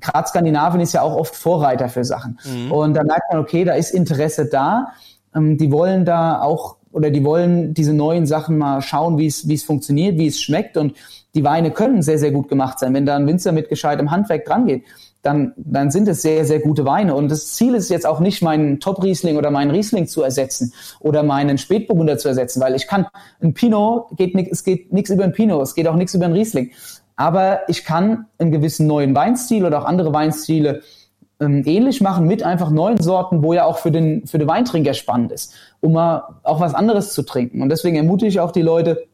gerade 0.00 0.28
Skandinavien 0.28 0.80
ist 0.80 0.92
ja 0.92 1.02
auch 1.02 1.16
oft 1.16 1.34
Vorreiter 1.34 1.88
für 1.88 2.04
Sachen. 2.04 2.38
Mhm. 2.44 2.72
Und 2.72 2.94
da 2.94 3.04
merkt 3.04 3.32
man, 3.32 3.40
okay, 3.40 3.64
da 3.64 3.74
ist 3.74 3.90
Interesse 3.90 4.46
da. 4.46 4.92
Ähm, 5.34 5.56
die 5.58 5.72
wollen 5.72 6.04
da 6.04 6.40
auch 6.40 6.76
oder 6.90 7.10
die 7.10 7.22
wollen 7.22 7.74
diese 7.74 7.92
neuen 7.92 8.26
Sachen 8.26 8.58
mal 8.58 8.80
schauen, 8.80 9.18
wie 9.18 9.26
es, 9.26 9.46
wie 9.46 9.54
es 9.54 9.64
funktioniert, 9.64 10.16
wie 10.16 10.26
es 10.26 10.40
schmeckt. 10.40 10.76
Und 10.76 10.94
die 11.34 11.44
Weine 11.44 11.70
können 11.70 12.02
sehr, 12.02 12.18
sehr 12.18 12.32
gut 12.32 12.48
gemacht 12.48 12.78
sein. 12.78 12.94
Wenn 12.94 13.06
da 13.06 13.16
ein 13.16 13.26
Winzer 13.26 13.52
mit 13.52 13.68
gescheitem 13.68 14.10
Handwerk 14.10 14.46
dran 14.46 14.66
geht, 14.66 14.84
dann, 15.22 15.52
dann 15.56 15.90
sind 15.90 16.08
es 16.08 16.22
sehr, 16.22 16.44
sehr 16.44 16.60
gute 16.60 16.84
Weine. 16.84 17.14
Und 17.14 17.30
das 17.30 17.54
Ziel 17.54 17.74
ist 17.74 17.90
jetzt 17.90 18.06
auch 18.06 18.20
nicht, 18.20 18.40
meinen 18.40 18.80
Top-Riesling 18.80 19.36
oder 19.36 19.50
meinen 19.50 19.70
Riesling 19.70 20.06
zu 20.06 20.22
ersetzen 20.22 20.72
oder 21.00 21.22
meinen 21.22 21.58
Spätburgunder 21.58 22.18
zu 22.18 22.28
ersetzen, 22.28 22.60
weil 22.60 22.74
ich 22.74 22.86
kann, 22.86 23.06
ein 23.42 23.52
Pinot 23.52 24.16
geht 24.16 24.34
nicht, 24.34 24.50
es 24.50 24.64
geht 24.64 24.92
nichts 24.92 25.10
über 25.10 25.24
ein 25.24 25.32
Pinot, 25.32 25.62
es 25.62 25.74
geht 25.74 25.88
auch 25.88 25.96
nichts 25.96 26.14
über 26.14 26.24
ein 26.24 26.32
Riesling 26.32 26.70
aber 27.18 27.68
ich 27.68 27.84
kann 27.84 28.26
einen 28.38 28.52
gewissen 28.52 28.86
neuen 28.86 29.14
Weinstil 29.14 29.66
oder 29.66 29.80
auch 29.80 29.84
andere 29.84 30.14
Weinstile 30.14 30.82
ähm, 31.40 31.64
ähnlich 31.66 32.00
machen 32.00 32.28
mit 32.28 32.44
einfach 32.44 32.70
neuen 32.70 33.02
Sorten, 33.02 33.42
wo 33.42 33.52
ja 33.52 33.64
auch 33.64 33.78
für 33.78 33.90
den, 33.90 34.24
für 34.24 34.38
den 34.38 34.46
Weintrinker 34.46 34.94
spannend 34.94 35.32
ist, 35.32 35.52
um 35.80 35.94
mal 35.94 36.36
auch 36.44 36.60
was 36.60 36.74
anderes 36.74 37.12
zu 37.12 37.24
trinken. 37.24 37.60
Und 37.60 37.70
deswegen 37.70 37.96
ermutige 37.96 38.28
ich 38.28 38.38
auch 38.38 38.52
die 38.52 38.62
Leute, 38.62 39.04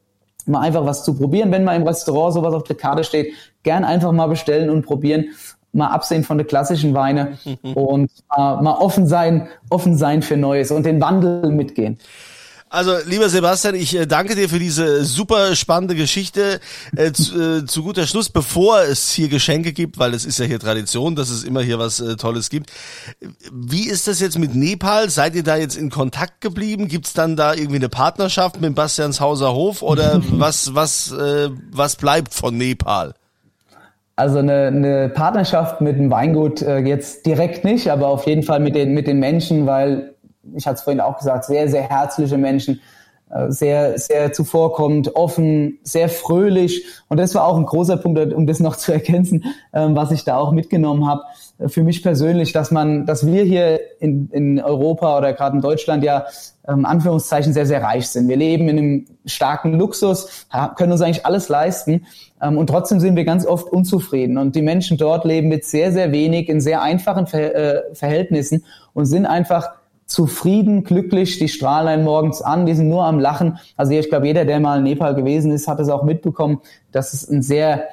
mal 0.44 0.60
einfach 0.60 0.84
was 0.84 1.02
zu 1.02 1.16
probieren. 1.16 1.50
Wenn 1.50 1.64
mal 1.64 1.76
im 1.76 1.86
Restaurant 1.86 2.34
sowas 2.34 2.52
auf 2.52 2.64
der 2.64 2.76
Karte 2.76 3.04
steht, 3.04 3.32
gern 3.62 3.84
einfach 3.84 4.12
mal 4.12 4.26
bestellen 4.26 4.68
und 4.68 4.84
probieren. 4.84 5.30
Mal 5.72 5.88
absehen 5.88 6.24
von 6.24 6.36
der 6.36 6.46
klassischen 6.46 6.92
Weine 6.92 7.38
und 7.74 8.10
äh, 8.36 8.38
mal 8.38 8.76
offen 8.80 9.06
sein, 9.06 9.48
offen 9.70 9.96
sein 9.96 10.20
für 10.20 10.36
Neues 10.36 10.70
und 10.70 10.84
den 10.84 11.00
Wandel 11.00 11.50
mitgehen. 11.50 11.98
Also, 12.74 12.96
lieber 13.06 13.28
Sebastian, 13.28 13.76
ich 13.76 13.96
äh, 13.96 14.04
danke 14.04 14.34
dir 14.34 14.48
für 14.48 14.58
diese 14.58 15.04
super 15.04 15.54
spannende 15.54 15.94
Geschichte. 15.94 16.58
Äh, 16.96 17.12
zu, 17.12 17.40
äh, 17.40 17.66
zu, 17.66 17.84
guter 17.84 18.04
Schluss, 18.04 18.30
bevor 18.30 18.80
es 18.80 19.12
hier 19.12 19.28
Geschenke 19.28 19.72
gibt, 19.72 19.96
weil 20.00 20.12
es 20.12 20.24
ist 20.24 20.40
ja 20.40 20.44
hier 20.44 20.58
Tradition, 20.58 21.14
dass 21.14 21.30
es 21.30 21.44
immer 21.44 21.62
hier 21.62 21.78
was 21.78 22.00
äh, 22.00 22.16
Tolles 22.16 22.50
gibt. 22.50 22.72
Wie 23.52 23.88
ist 23.88 24.08
das 24.08 24.18
jetzt 24.18 24.40
mit 24.40 24.56
Nepal? 24.56 25.08
Seid 25.08 25.36
ihr 25.36 25.44
da 25.44 25.54
jetzt 25.54 25.76
in 25.76 25.88
Kontakt 25.88 26.40
geblieben? 26.40 26.88
Gibt's 26.88 27.12
dann 27.12 27.36
da 27.36 27.54
irgendwie 27.54 27.76
eine 27.76 27.88
Partnerschaft 27.88 28.60
mit 28.60 28.74
Bastianshauser 28.74 29.54
Hof 29.54 29.80
oder 29.82 30.20
was, 30.32 30.74
was, 30.74 31.12
äh, 31.12 31.50
was 31.70 31.94
bleibt 31.94 32.34
von 32.34 32.56
Nepal? 32.56 33.14
Also 34.16 34.38
eine, 34.38 34.66
eine 34.66 35.08
Partnerschaft 35.10 35.80
mit 35.80 35.96
dem 35.96 36.10
Weingut 36.10 36.60
äh, 36.60 36.78
jetzt 36.78 37.24
direkt 37.24 37.64
nicht, 37.64 37.88
aber 37.92 38.08
auf 38.08 38.26
jeden 38.26 38.42
Fall 38.42 38.58
mit 38.58 38.74
den, 38.74 38.94
mit 38.94 39.06
den 39.06 39.20
Menschen, 39.20 39.66
weil 39.66 40.13
ich 40.54 40.66
hatte 40.66 40.76
es 40.76 40.82
vorhin 40.82 41.00
auch 41.00 41.18
gesagt, 41.18 41.44
sehr, 41.44 41.68
sehr 41.68 41.82
herzliche 41.82 42.38
Menschen, 42.38 42.80
äh, 43.30 43.50
sehr, 43.50 43.98
sehr 43.98 44.32
zuvorkommend, 44.32 45.16
offen, 45.16 45.78
sehr 45.82 46.08
fröhlich. 46.08 46.84
Und 47.08 47.18
das 47.18 47.34
war 47.34 47.46
auch 47.46 47.56
ein 47.56 47.64
großer 47.64 47.96
Punkt, 47.96 48.32
um 48.32 48.46
das 48.46 48.60
noch 48.60 48.76
zu 48.76 48.92
ergänzen, 48.92 49.44
ähm, 49.72 49.96
was 49.96 50.10
ich 50.12 50.24
da 50.24 50.36
auch 50.36 50.52
mitgenommen 50.52 51.06
habe. 51.06 51.22
Äh, 51.58 51.68
für 51.68 51.82
mich 51.82 52.02
persönlich, 52.02 52.52
dass 52.52 52.70
man, 52.70 53.06
dass 53.06 53.26
wir 53.26 53.42
hier 53.44 53.80
in, 53.98 54.28
in 54.30 54.60
Europa 54.60 55.16
oder 55.18 55.32
gerade 55.32 55.56
in 55.56 55.62
Deutschland 55.62 56.04
ja 56.04 56.26
ähm, 56.68 56.84
Anführungszeichen 56.84 57.52
sehr, 57.52 57.66
sehr 57.66 57.82
reich 57.82 58.08
sind. 58.08 58.28
Wir 58.28 58.36
leben 58.36 58.68
in 58.68 58.78
einem 58.78 59.06
starken 59.26 59.74
Luxus, 59.74 60.46
können 60.76 60.92
uns 60.92 61.00
eigentlich 61.00 61.26
alles 61.26 61.48
leisten. 61.48 62.06
Ähm, 62.42 62.58
und 62.58 62.68
trotzdem 62.68 63.00
sind 63.00 63.16
wir 63.16 63.24
ganz 63.24 63.46
oft 63.46 63.68
unzufrieden. 63.68 64.38
Und 64.38 64.54
die 64.54 64.62
Menschen 64.62 64.96
dort 64.96 65.24
leben 65.24 65.48
mit 65.48 65.64
sehr, 65.64 65.92
sehr 65.92 66.12
wenig 66.12 66.48
in 66.48 66.60
sehr 66.60 66.82
einfachen 66.82 67.26
Ver 67.26 67.54
äh, 67.54 67.94
Verhältnissen 67.94 68.64
und 68.92 69.06
sind 69.06 69.26
einfach 69.26 69.70
zufrieden, 70.06 70.84
glücklich, 70.84 71.38
die 71.38 71.48
strahlen 71.48 71.88
einen 71.88 72.04
morgens 72.04 72.42
an, 72.42 72.66
die 72.66 72.74
sind 72.74 72.88
nur 72.88 73.04
am 73.04 73.18
Lachen. 73.18 73.58
Also 73.76 73.92
ich 73.92 74.08
glaube, 74.08 74.26
jeder, 74.26 74.44
der 74.44 74.60
mal 74.60 74.78
in 74.78 74.84
Nepal 74.84 75.14
gewesen 75.14 75.50
ist, 75.50 75.66
hat 75.66 75.80
es 75.80 75.88
auch 75.88 76.02
mitbekommen, 76.02 76.60
dass 76.92 77.12
es 77.12 77.28
ein 77.28 77.42
sehr 77.42 77.84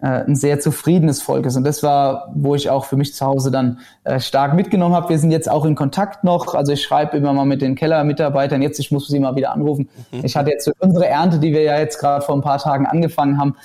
äh, 0.00 0.24
ein 0.26 0.36
sehr 0.36 0.60
zufriedenes 0.60 1.20
Volk 1.22 1.44
ist. 1.46 1.56
Und 1.56 1.64
das 1.64 1.82
war, 1.82 2.30
wo 2.32 2.54
ich 2.54 2.70
auch 2.70 2.84
für 2.84 2.96
mich 2.96 3.14
zu 3.14 3.26
Hause 3.26 3.50
dann 3.50 3.80
äh, 4.04 4.20
stark 4.20 4.54
mitgenommen 4.54 4.94
habe. 4.94 5.08
Wir 5.08 5.18
sind 5.18 5.32
jetzt 5.32 5.50
auch 5.50 5.64
in 5.64 5.74
Kontakt 5.74 6.22
noch. 6.22 6.54
Also 6.54 6.72
ich 6.72 6.82
schreibe 6.82 7.16
immer 7.16 7.32
mal 7.32 7.44
mit 7.44 7.62
den 7.62 7.74
Kellermitarbeitern. 7.74 8.62
Jetzt, 8.62 8.78
ich 8.78 8.92
muss 8.92 9.08
sie 9.08 9.18
mal 9.18 9.34
wieder 9.34 9.52
anrufen. 9.52 9.88
Mhm. 10.12 10.24
Ich 10.24 10.36
hatte 10.36 10.50
jetzt 10.50 10.64
für 10.64 10.74
unsere 10.78 11.08
Ernte, 11.08 11.40
die 11.40 11.52
wir 11.52 11.62
ja 11.62 11.80
jetzt 11.80 11.98
gerade 11.98 12.24
vor 12.24 12.36
ein 12.36 12.42
paar 12.42 12.58
Tagen 12.58 12.86
angefangen 12.86 13.40
haben, 13.40 13.56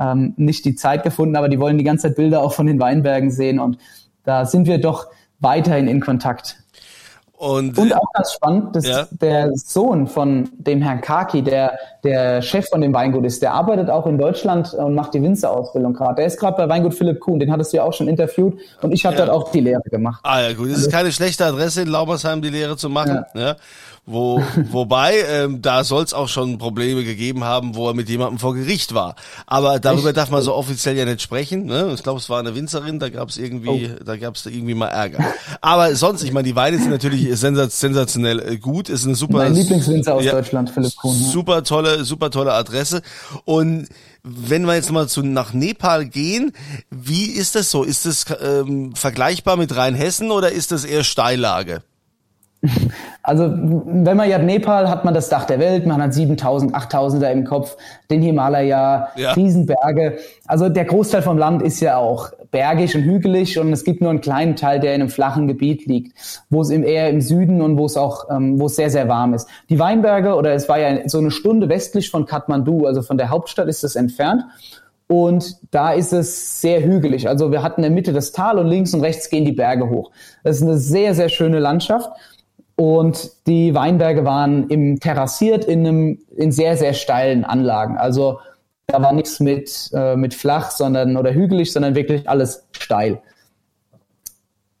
ähm, 0.00 0.32
nicht 0.38 0.64
die 0.64 0.76
Zeit 0.76 1.02
gefunden, 1.02 1.36
aber 1.36 1.50
die 1.50 1.60
wollen 1.60 1.76
die 1.76 1.84
ganze 1.84 2.08
Zeit 2.08 2.16
Bilder 2.16 2.42
auch 2.42 2.54
von 2.54 2.66
den 2.66 2.80
Weinbergen 2.80 3.30
sehen. 3.30 3.60
Und 3.60 3.76
da 4.24 4.46
sind 4.46 4.66
wir 4.66 4.78
doch 4.78 5.08
weiterhin 5.40 5.88
in 5.88 6.00
Kontakt. 6.00 6.61
Und, 7.42 7.76
und 7.76 7.92
auch 7.92 8.12
ganz 8.12 8.34
spannend, 8.34 8.76
dass 8.76 8.86
ja. 8.86 9.08
der 9.10 9.50
Sohn 9.56 10.06
von 10.06 10.48
dem 10.58 10.80
Herrn 10.80 11.00
Kaki, 11.00 11.42
der 11.42 11.76
der 12.04 12.40
Chef 12.40 12.68
von 12.68 12.80
dem 12.80 12.94
Weingut 12.94 13.24
ist, 13.24 13.42
der 13.42 13.52
arbeitet 13.52 13.90
auch 13.90 14.06
in 14.06 14.16
Deutschland 14.16 14.72
und 14.74 14.94
macht 14.94 15.12
die 15.14 15.22
Winzerausbildung 15.22 15.92
gerade. 15.92 16.16
Der 16.16 16.26
ist 16.26 16.38
gerade 16.38 16.56
bei 16.56 16.68
Weingut 16.68 16.94
Philipp 16.94 17.18
Kuhn, 17.18 17.40
den 17.40 17.50
hattest 17.50 17.72
du 17.72 17.78
ja 17.78 17.82
auch 17.82 17.92
schon 17.92 18.06
interviewt 18.06 18.60
und 18.80 18.92
ich 18.92 19.04
habe 19.04 19.16
ja. 19.16 19.26
dort 19.26 19.36
auch 19.36 19.50
die 19.50 19.58
Lehre 19.58 19.82
gemacht. 19.90 20.20
Ah 20.22 20.40
ja 20.40 20.52
gut, 20.52 20.70
das 20.70 20.78
ist 20.78 20.92
keine 20.92 21.10
schlechte 21.10 21.44
Adresse 21.44 21.82
in 21.82 21.88
Laubersheim, 21.88 22.42
die 22.42 22.50
Lehre 22.50 22.76
zu 22.76 22.88
machen. 22.88 23.24
Ja. 23.34 23.56
Wo, 24.04 24.42
wobei, 24.70 25.20
ähm, 25.28 25.62
da 25.62 25.84
soll 25.84 26.02
es 26.02 26.12
auch 26.12 26.28
schon 26.28 26.58
Probleme 26.58 27.04
gegeben 27.04 27.44
haben, 27.44 27.76
wo 27.76 27.86
er 27.86 27.94
mit 27.94 28.08
jemandem 28.08 28.40
vor 28.40 28.52
Gericht 28.54 28.94
war. 28.94 29.14
Aber 29.46 29.78
darüber 29.78 30.08
Echt? 30.08 30.16
darf 30.16 30.30
man 30.30 30.42
so 30.42 30.54
offiziell 30.54 30.96
ja 30.96 31.04
nicht 31.04 31.22
sprechen. 31.22 31.66
Ne? 31.66 31.92
Ich 31.94 32.02
glaube, 32.02 32.18
es 32.18 32.28
war 32.28 32.40
eine 32.40 32.56
Winzerin, 32.56 32.98
da 32.98 33.10
gab 33.10 33.28
es 33.28 33.38
irgendwie, 33.38 33.92
oh. 33.92 34.04
da 34.04 34.16
gab 34.16 34.34
es 34.34 34.44
irgendwie 34.46 34.74
mal 34.74 34.88
Ärger. 34.88 35.24
Aber 35.60 35.94
sonst, 35.94 36.24
ich 36.24 36.32
meine, 36.32 36.48
die 36.48 36.56
Weine 36.56 36.78
sind 36.78 36.90
natürlich 36.90 37.28
sensationell 37.38 38.40
äh, 38.40 38.56
gut. 38.58 38.88
Ist 38.88 39.06
eine 39.06 39.14
super. 39.14 39.38
Mein 39.38 39.54
Lieblingswinzer 39.54 40.14
aus 40.14 40.24
ja, 40.24 40.32
Deutschland, 40.32 40.70
Philipp 40.70 40.96
Kuhn. 40.96 41.16
Ja. 41.16 41.28
Super 41.28 41.62
tolle, 41.62 42.04
super 42.04 42.30
tolle 42.30 42.54
Adresse. 42.54 43.02
Und 43.44 43.86
wenn 44.24 44.66
wir 44.66 44.74
jetzt 44.74 44.90
mal 44.90 45.08
zu 45.08 45.22
nach 45.22 45.52
Nepal 45.52 46.06
gehen, 46.06 46.52
wie 46.90 47.26
ist 47.26 47.54
das 47.54 47.70
so? 47.70 47.84
Ist 47.84 48.04
das 48.04 48.24
ähm, 48.42 48.96
vergleichbar 48.96 49.56
mit 49.56 49.76
Rheinhessen 49.76 50.32
oder 50.32 50.50
ist 50.50 50.72
das 50.72 50.84
eher 50.84 51.04
Steillage? 51.04 51.82
Also, 53.24 53.52
wenn 53.54 54.16
man 54.16 54.28
ja 54.28 54.38
Nepal 54.38 54.90
hat 54.90 55.04
man 55.04 55.14
das 55.14 55.28
Dach 55.28 55.44
der 55.44 55.60
Welt, 55.60 55.86
man 55.86 56.02
hat 56.02 56.12
7000, 56.12 56.74
8000er 56.74 57.30
im 57.30 57.44
Kopf, 57.44 57.76
den 58.10 58.20
Himalaya, 58.20 59.10
ja. 59.14 59.32
Riesenberge. 59.34 60.18
Also 60.48 60.68
der 60.68 60.84
Großteil 60.84 61.22
vom 61.22 61.38
Land 61.38 61.62
ist 61.62 61.78
ja 61.78 61.98
auch 61.98 62.32
bergig 62.50 62.96
und 62.96 63.02
hügelig 63.02 63.58
und 63.60 63.72
es 63.72 63.84
gibt 63.84 64.00
nur 64.00 64.10
einen 64.10 64.20
kleinen 64.20 64.56
Teil, 64.56 64.80
der 64.80 64.94
in 64.94 65.02
einem 65.02 65.10
flachen 65.10 65.46
Gebiet 65.46 65.86
liegt, 65.86 66.44
wo 66.50 66.62
es 66.62 66.70
eher 66.70 67.10
im 67.10 67.20
Süden 67.20 67.62
und 67.62 67.78
wo 67.78 67.86
es 67.86 67.96
auch, 67.96 68.28
ähm, 68.28 68.58
wo 68.58 68.66
es 68.66 68.74
sehr, 68.74 68.90
sehr 68.90 69.08
warm 69.08 69.34
ist. 69.34 69.48
Die 69.70 69.78
Weinberge, 69.78 70.34
oder 70.34 70.52
es 70.52 70.68
war 70.68 70.80
ja 70.80 71.08
so 71.08 71.18
eine 71.18 71.30
Stunde 71.30 71.68
westlich 71.68 72.10
von 72.10 72.26
Kathmandu, 72.26 72.86
also 72.86 73.02
von 73.02 73.18
der 73.18 73.30
Hauptstadt 73.30 73.68
ist 73.68 73.84
es 73.84 73.94
entfernt. 73.94 74.42
Und 75.06 75.58
da 75.72 75.92
ist 75.92 76.14
es 76.14 76.62
sehr 76.62 76.82
hügelig. 76.82 77.28
Also 77.28 77.52
wir 77.52 77.62
hatten 77.62 77.80
in 77.80 77.82
der 77.82 77.90
Mitte 77.90 78.14
das 78.14 78.32
Tal 78.32 78.58
und 78.58 78.66
links 78.66 78.94
und 78.94 79.02
rechts 79.02 79.28
gehen 79.28 79.44
die 79.44 79.52
Berge 79.52 79.90
hoch. 79.90 80.10
Das 80.42 80.56
ist 80.56 80.62
eine 80.62 80.78
sehr, 80.78 81.14
sehr 81.14 81.28
schöne 81.28 81.58
Landschaft. 81.58 82.08
Und 82.82 83.30
die 83.46 83.76
Weinberge 83.76 84.24
waren 84.24 84.68
im 84.68 84.98
terrassiert 84.98 85.64
in 85.64 85.86
einem 85.86 86.18
in 86.34 86.50
sehr 86.50 86.76
sehr 86.76 86.94
steilen 86.94 87.44
Anlagen. 87.44 87.96
Also 87.96 88.40
da 88.88 89.00
war 89.00 89.12
nichts 89.12 89.38
mit 89.38 89.88
äh, 89.94 90.16
mit 90.16 90.34
flach, 90.34 90.72
sondern 90.72 91.16
oder 91.16 91.32
hügelig, 91.32 91.72
sondern 91.72 91.94
wirklich 91.94 92.28
alles 92.28 92.64
steil. 92.72 93.22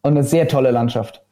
Und 0.02 0.16
eine 0.16 0.24
sehr 0.24 0.48
tolle 0.48 0.72
Landschaft. 0.72 1.22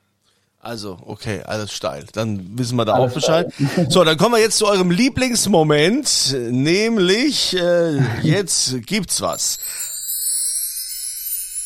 Also, 0.61 0.97
okay, 1.07 1.41
alles 1.45 1.73
steil. 1.73 2.05
Dann 2.13 2.57
wissen 2.57 2.77
wir 2.77 2.85
da 2.85 2.93
alles 2.93 3.11
auch 3.11 3.15
Bescheid. 3.17 3.53
Steil. 3.53 3.91
So, 3.91 4.05
dann 4.05 4.17
kommen 4.17 4.37
wir 4.37 4.41
jetzt 4.41 4.57
zu 4.57 4.69
eurem 4.69 4.93
Lieblingsmoment, 4.93 6.37
nämlich 6.53 7.57
äh, 7.57 7.99
jetzt 8.23 8.87
gibt's 8.87 9.21
was. 9.21 9.59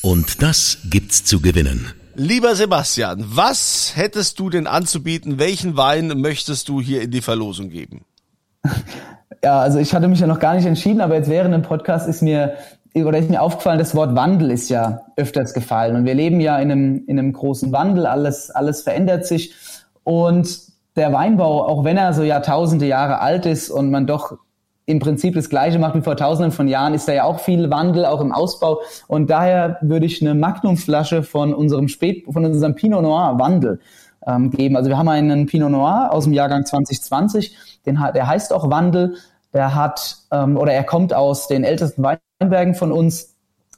Und 0.01 0.40
das 0.40 0.79
gibt's 0.88 1.25
zu 1.25 1.43
gewinnen. 1.43 1.93
Lieber 2.16 2.55
Sebastian, 2.55 3.24
was 3.27 3.92
hättest 3.96 4.38
du 4.38 4.48
denn 4.48 4.68
anzubieten? 4.68 5.38
Welchen 5.40 5.77
Wein 5.77 6.09
möchtest 6.20 6.68
du 6.68 6.81
hier 6.81 7.03
in 7.03 7.11
die 7.11 7.22
Verlosung 7.22 7.70
geben? 7.70 8.05
Ja, 9.42 9.61
also 9.61 9.79
ich 9.79 9.94
hatte 9.94 10.09
mich 10.09 10.20
ja 10.20 10.27
noch 10.27 10.38
gar 10.38 10.55
nicht 10.55 10.64
entschieden, 10.64 11.03
aber 11.03 11.16
jetzt 11.16 11.29
während 11.29 11.53
dem 11.53 11.61
Podcast 11.61 12.09
ist 12.09 12.22
mir 12.22 12.55
oder 12.94 13.18
ist 13.18 13.29
mir 13.29 13.42
aufgefallen, 13.42 13.79
das 13.79 13.94
Wort 13.94 14.14
Wandel 14.14 14.50
ist 14.50 14.70
ja 14.70 15.03
öfters 15.16 15.53
gefallen. 15.53 15.96
Und 15.96 16.07
wir 16.07 16.14
leben 16.14 16.40
ja 16.40 16.59
in 16.59 16.72
einem, 16.72 17.05
in 17.07 17.18
einem 17.18 17.35
großen 17.35 17.70
Wandel, 17.70 18.07
alles, 18.07 18.50
alles 18.50 18.81
verändert 18.81 19.27
sich. 19.27 19.55
Und 20.03 20.61
der 20.96 21.12
Weinbau, 21.12 21.66
auch 21.66 21.85
wenn 21.85 21.98
er 21.98 22.14
so 22.14 22.22
Jahrtausende 22.22 22.87
Jahre 22.87 23.20
alt 23.20 23.44
ist 23.44 23.68
und 23.68 23.90
man 23.90 24.07
doch 24.07 24.38
im 24.87 24.99
Prinzip 24.99 25.35
das 25.35 25.49
Gleiche 25.49 25.79
macht 25.79 25.94
wie 25.94 26.03
vor 26.03 26.16
Tausenden 26.16 26.53
von 26.53 26.68
Jahren, 26.68 26.94
ist 26.94 27.09
da 27.09 27.12
ja 27.12 27.25
auch 27.25 27.40
viel 27.40 27.70
Wandel, 27.70 28.05
auch 28.05 28.20
im 28.20 28.33
Ausbau. 28.33 28.81
Und 29.09 29.31
daher 29.31 29.79
würde 29.81 30.07
ich 30.07 30.20
eine 30.20 30.35
Magnumflasche 30.35 31.23
von 31.23 31.55
unserem 31.55 31.88
Spät, 31.88 32.25
von 32.31 32.44
unserem 32.44 32.75
Pinot 32.75 33.03
Noir 33.03 33.38
Wandel 33.38 33.81
ähm, 34.27 34.51
geben. 34.51 34.77
Also 34.77 34.90
wir 34.90 34.99
haben 34.99 35.09
einen 35.09 35.47
Pinot 35.47 35.70
Noir 35.70 36.09
aus 36.11 36.25
dem 36.25 36.33
Jahrgang 36.33 36.66
2020, 36.66 37.57
den, 37.87 37.99
der 38.14 38.27
heißt 38.27 38.53
auch 38.53 38.70
Wandel. 38.70 39.16
Der 39.55 39.75
hat 39.75 40.16
ähm, 40.33 40.57
oder 40.57 40.73
er 40.73 40.85
kommt 40.85 41.14
aus 41.14 41.47
den 41.47 41.64
ältesten 41.64 42.03
Wein 42.03 42.18
Weinbergen 42.40 42.75
von 42.75 42.92
uns 42.92 43.35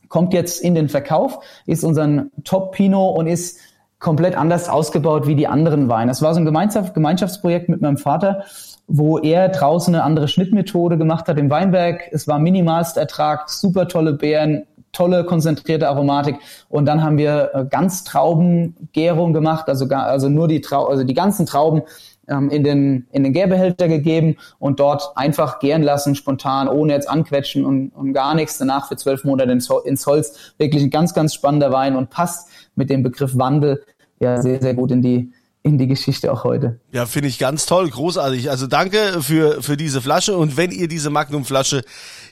kommt 0.08 0.32
jetzt 0.32 0.60
in 0.60 0.74
den 0.74 0.88
Verkauf, 0.88 1.40
ist 1.66 1.84
unser 1.84 2.26
Top 2.44 2.72
Pinot 2.72 3.18
und 3.18 3.26
ist 3.26 3.58
komplett 3.98 4.36
anders 4.36 4.68
ausgebaut 4.68 5.26
wie 5.26 5.34
die 5.34 5.46
anderen 5.46 5.88
Weine. 5.88 6.10
Das 6.10 6.22
war 6.22 6.32
so 6.34 6.40
ein 6.40 6.44
Gemeinschaft, 6.44 6.94
Gemeinschaftsprojekt 6.94 7.68
mit 7.68 7.80
meinem 7.80 7.96
Vater, 7.96 8.44
wo 8.88 9.18
er 9.18 9.48
draußen 9.48 9.94
eine 9.94 10.04
andere 10.04 10.28
Schnittmethode 10.28 10.96
gemacht 10.98 11.28
hat 11.28 11.38
im 11.38 11.50
Weinberg. 11.50 12.08
Es 12.12 12.28
war 12.28 12.38
minimalst 12.38 12.96
Ertrag, 12.96 13.50
super 13.50 13.88
tolle 13.88 14.12
Beeren, 14.12 14.64
tolle 14.92 15.24
konzentrierte 15.24 15.88
Aromatik 15.88 16.36
und 16.68 16.86
dann 16.86 17.02
haben 17.02 17.18
wir 17.18 17.50
äh, 17.52 17.64
ganz 17.68 18.04
Traubengärung 18.04 19.32
gemacht, 19.32 19.68
also 19.68 19.86
also 19.88 20.28
nur 20.28 20.48
die 20.48 20.62
Trau 20.62 20.86
also 20.86 21.04
die 21.04 21.12
ganzen 21.12 21.44
Trauben 21.44 21.82
ähm, 22.28 22.50
in, 22.50 22.64
den, 22.64 23.06
in 23.12 23.24
den 23.24 23.32
Gärbehälter 23.32 23.88
gegeben 23.88 24.36
und 24.58 24.80
dort 24.80 25.16
einfach 25.16 25.58
gären 25.58 25.82
lassen, 25.82 26.14
spontan, 26.14 26.68
ohne 26.68 26.92
jetzt 26.92 27.08
anquetschen 27.08 27.64
und, 27.64 27.90
und 27.90 28.12
gar 28.12 28.34
nichts. 28.34 28.58
Danach 28.58 28.88
für 28.88 28.96
zwölf 28.96 29.24
Monate 29.24 29.52
ins, 29.52 29.68
ins 29.84 30.06
Holz. 30.06 30.54
Wirklich 30.58 30.82
ein 30.82 30.90
ganz, 30.90 31.14
ganz 31.14 31.34
spannender 31.34 31.72
Wein 31.72 31.96
und 31.96 32.10
passt 32.10 32.48
mit 32.74 32.90
dem 32.90 33.02
Begriff 33.02 33.36
Wandel 33.36 33.82
ja 34.18 34.40
sehr, 34.40 34.60
sehr 34.60 34.74
gut 34.74 34.90
in 34.90 35.02
die, 35.02 35.32
in 35.66 35.78
die 35.78 35.88
Geschichte 35.88 36.32
auch 36.32 36.44
heute. 36.44 36.78
Ja, 36.92 37.06
finde 37.06 37.28
ich 37.28 37.38
ganz 37.38 37.66
toll, 37.66 37.90
großartig. 37.90 38.50
Also 38.50 38.68
danke 38.68 39.20
für, 39.20 39.62
für 39.62 39.76
diese 39.76 40.00
Flasche 40.00 40.36
und 40.36 40.56
wenn 40.56 40.70
ihr 40.70 40.86
diese 40.86 41.10
Magnum-Flasche 41.10 41.82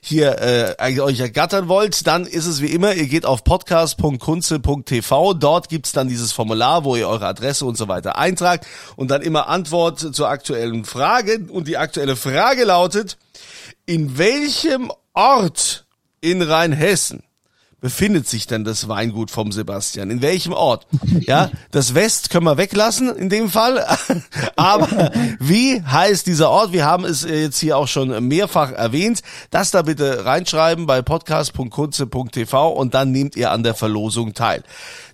hier 0.00 0.76
äh, 0.78 1.00
euch 1.00 1.18
ergattern 1.18 1.66
wollt, 1.66 2.06
dann 2.06 2.26
ist 2.26 2.46
es 2.46 2.62
wie 2.62 2.68
immer, 2.68 2.94
ihr 2.94 3.08
geht 3.08 3.26
auf 3.26 3.42
podcast.kunze.tv, 3.42 5.34
dort 5.34 5.68
gibt's 5.68 5.90
dann 5.90 6.08
dieses 6.08 6.30
Formular, 6.30 6.84
wo 6.84 6.94
ihr 6.94 7.08
eure 7.08 7.26
Adresse 7.26 7.66
und 7.66 7.76
so 7.76 7.88
weiter 7.88 8.16
eintragt 8.16 8.66
und 8.94 9.10
dann 9.10 9.20
immer 9.20 9.48
Antwort 9.48 9.98
zur 9.98 10.28
aktuellen 10.28 10.84
Frage 10.84 11.46
und 11.50 11.66
die 11.66 11.76
aktuelle 11.76 12.14
Frage 12.14 12.64
lautet, 12.64 13.18
in 13.84 14.16
welchem 14.16 14.92
Ort 15.12 15.86
in 16.20 16.40
Rheinhessen 16.40 17.24
befindet 17.84 18.26
sich 18.26 18.46
denn 18.46 18.64
das 18.64 18.88
Weingut 18.88 19.30
vom 19.30 19.52
Sebastian? 19.52 20.08
In 20.08 20.22
welchem 20.22 20.54
Ort? 20.54 20.86
Ja, 21.20 21.50
das 21.70 21.94
West 21.94 22.30
können 22.30 22.46
wir 22.46 22.56
weglassen 22.56 23.14
in 23.14 23.28
dem 23.28 23.50
Fall. 23.50 23.84
Aber 24.56 25.12
wie 25.38 25.82
heißt 25.82 26.26
dieser 26.26 26.48
Ort? 26.48 26.72
Wir 26.72 26.86
haben 26.86 27.04
es 27.04 27.24
jetzt 27.24 27.58
hier 27.58 27.76
auch 27.76 27.86
schon 27.86 28.26
mehrfach 28.26 28.72
erwähnt. 28.72 29.20
Das 29.50 29.70
da 29.70 29.82
bitte 29.82 30.24
reinschreiben 30.24 30.86
bei 30.86 31.02
podcast.kunze.tv 31.02 32.70
und 32.70 32.94
dann 32.94 33.12
nehmt 33.12 33.36
ihr 33.36 33.50
an 33.50 33.62
der 33.62 33.74
Verlosung 33.74 34.32
teil 34.32 34.64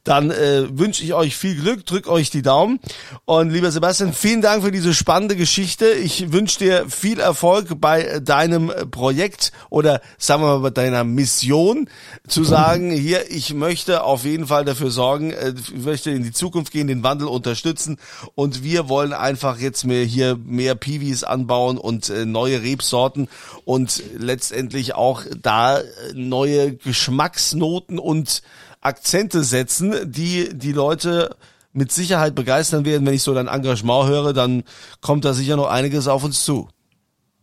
dann 0.05 0.31
äh, 0.31 0.67
wünsche 0.79 1.05
ich 1.05 1.13
euch 1.13 1.37
viel 1.37 1.57
Glück, 1.57 1.85
drück 1.85 2.09
euch 2.09 2.31
die 2.31 2.43
Daumen. 2.43 2.81
Und 3.27 3.51
lieber 3.51 3.71
Sebastian, 3.71 4.13
vielen 4.13 4.41
Dank 4.41 4.65
für 4.65 4.73
diese 4.73 4.95
spannende 4.95 5.37
Geschichte. 5.37 5.91
Ich 5.91 6.33
wünsche 6.33 6.59
dir 6.59 6.87
viel 6.89 7.21
Erfolg 7.21 7.81
bei 7.81 8.21
deinem 8.21 8.73
Projekt 8.91 9.53
oder 9.69 10.01
sagen 10.19 10.43
wir 10.43 10.59
mal 10.59 10.61
bei 10.61 10.71
deiner 10.71 11.05
Mission, 11.05 11.89
zu 12.27 12.45
sagen, 12.45 12.60
hier, 12.91 13.31
ich 13.31 13.55
möchte 13.55 14.05
auf 14.05 14.25
jeden 14.25 14.47
Fall 14.47 14.65
dafür 14.65 14.91
sorgen, 14.91 15.31
äh, 15.31 15.55
ich 15.57 15.85
möchte 15.85 16.11
in 16.11 16.23
die 16.23 16.33
Zukunft 16.33 16.73
gehen, 16.73 16.87
den 16.87 17.03
Wandel 17.03 17.29
unterstützen 17.29 17.99
und 18.35 18.63
wir 18.63 18.89
wollen 18.89 19.13
einfach 19.13 19.59
jetzt 19.59 19.85
mehr 19.85 20.05
hier 20.05 20.37
mehr 20.37 20.75
Piwis 20.75 21.25
anbauen 21.25 21.79
und 21.79 22.09
äh, 22.11 22.27
neue 22.27 22.63
Rebsorten 22.63 23.29
und 23.65 24.03
letztendlich 24.19 24.95
auch 24.95 25.23
da 25.41 25.81
neue 26.15 26.75
Geschmacksnoten 26.75 27.99
und 27.99 28.43
Akzente 28.81 29.45
setzen, 29.45 29.95
die 30.11 30.51
die 30.53 30.73
Leute 30.73 31.37
mit 31.73 31.93
Sicherheit 31.93 32.35
begeistern 32.35 32.85
werden. 32.85 33.07
Wenn 33.07 33.15
ich 33.15 33.23
so 33.23 33.35
dein 33.35 33.49
Engagement 33.49 34.09
höre, 34.09 34.33
dann 34.33 34.65
kommt 35.01 35.25
da 35.25 35.35
sicher 35.35 35.57
noch 35.57 35.69
einiges 35.69 36.09
auf 36.09 36.25
uns 36.25 36.45
zu. 36.45 36.69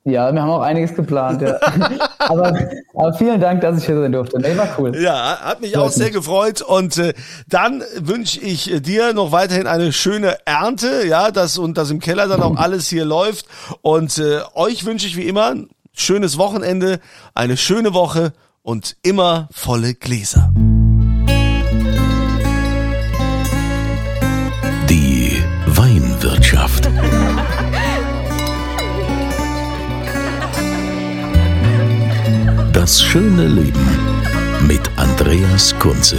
Ja, 0.08 0.32
wir 0.32 0.42
haben 0.42 0.50
auch 0.50 0.62
einiges 0.62 0.96
geplant, 0.96 1.42
ja. 1.42 1.60
aber, 2.18 2.58
aber 2.94 3.14
vielen 3.14 3.42
Dank, 3.42 3.60
dass 3.60 3.78
ich 3.78 3.86
hier 3.86 4.00
sein 4.00 4.14
durfte. 4.14 4.40
Nee, 4.40 4.58
war 4.58 4.70
cool. 4.78 4.96
Ja, 4.96 5.38
hat 5.42 5.60
mich 5.60 5.78
auch 5.78 5.90
sehr 5.90 6.12
gefreut. 6.12 6.62
Und 6.62 6.98
äh, 6.98 7.14
dann 7.50 7.84
wünsche 7.98 8.40
ich 8.40 8.72
dir 8.82 9.14
noch 9.14 9.34
weiterhin 9.34 9.68
eine 9.68 9.92
schöne 9.92 10.38
Ernte, 10.46 11.06
ja, 11.06 11.30
dass 11.32 11.58
und 11.58 11.78
dass 11.78 11.92
im 11.92 12.00
Keller 12.00 12.30
dann 12.30 12.42
auch 12.42 12.56
alles 12.56 12.88
hier 12.88 13.04
läuft. 13.04 13.48
Und 13.82 14.18
äh, 14.18 14.40
euch 14.54 14.86
wünsche 14.86 15.08
ich 15.08 15.18
wie 15.18 15.28
immer 15.28 15.52
ein 15.52 15.70
schönes 15.92 16.38
Wochenende, 16.38 17.00
eine 17.36 17.58
schöne 17.58 17.94
Woche 17.94 18.32
und 18.62 18.96
immer 19.04 19.50
volle 19.52 19.94
Gläser. 19.94 20.54
Schöne 33.08 33.48
Leben 33.48 33.88
mit 34.68 34.82
Andreas 34.98 35.74
Kunze. 35.80 36.18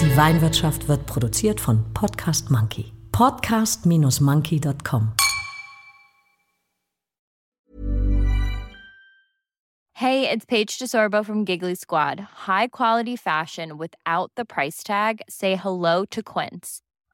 Die 0.00 0.16
Weinwirtschaft 0.16 0.88
wird 0.88 1.06
produziert 1.06 1.60
von 1.60 1.84
Podcast 1.94 2.50
Monkey. 2.50 2.92
Podcast-monkey.com. 3.12 5.12
Hey, 9.92 10.28
it's 10.28 10.46
Paige 10.46 10.78
DeSorbo 10.78 11.24
from 11.24 11.44
Giggly 11.44 11.76
Squad. 11.76 12.20
High 12.48 12.68
quality 12.68 13.16
fashion 13.16 13.78
without 13.78 14.32
the 14.36 14.44
price 14.44 14.82
tag. 14.82 15.20
Say 15.28 15.54
hello 15.54 16.04
to 16.10 16.22
Quince. 16.24 16.80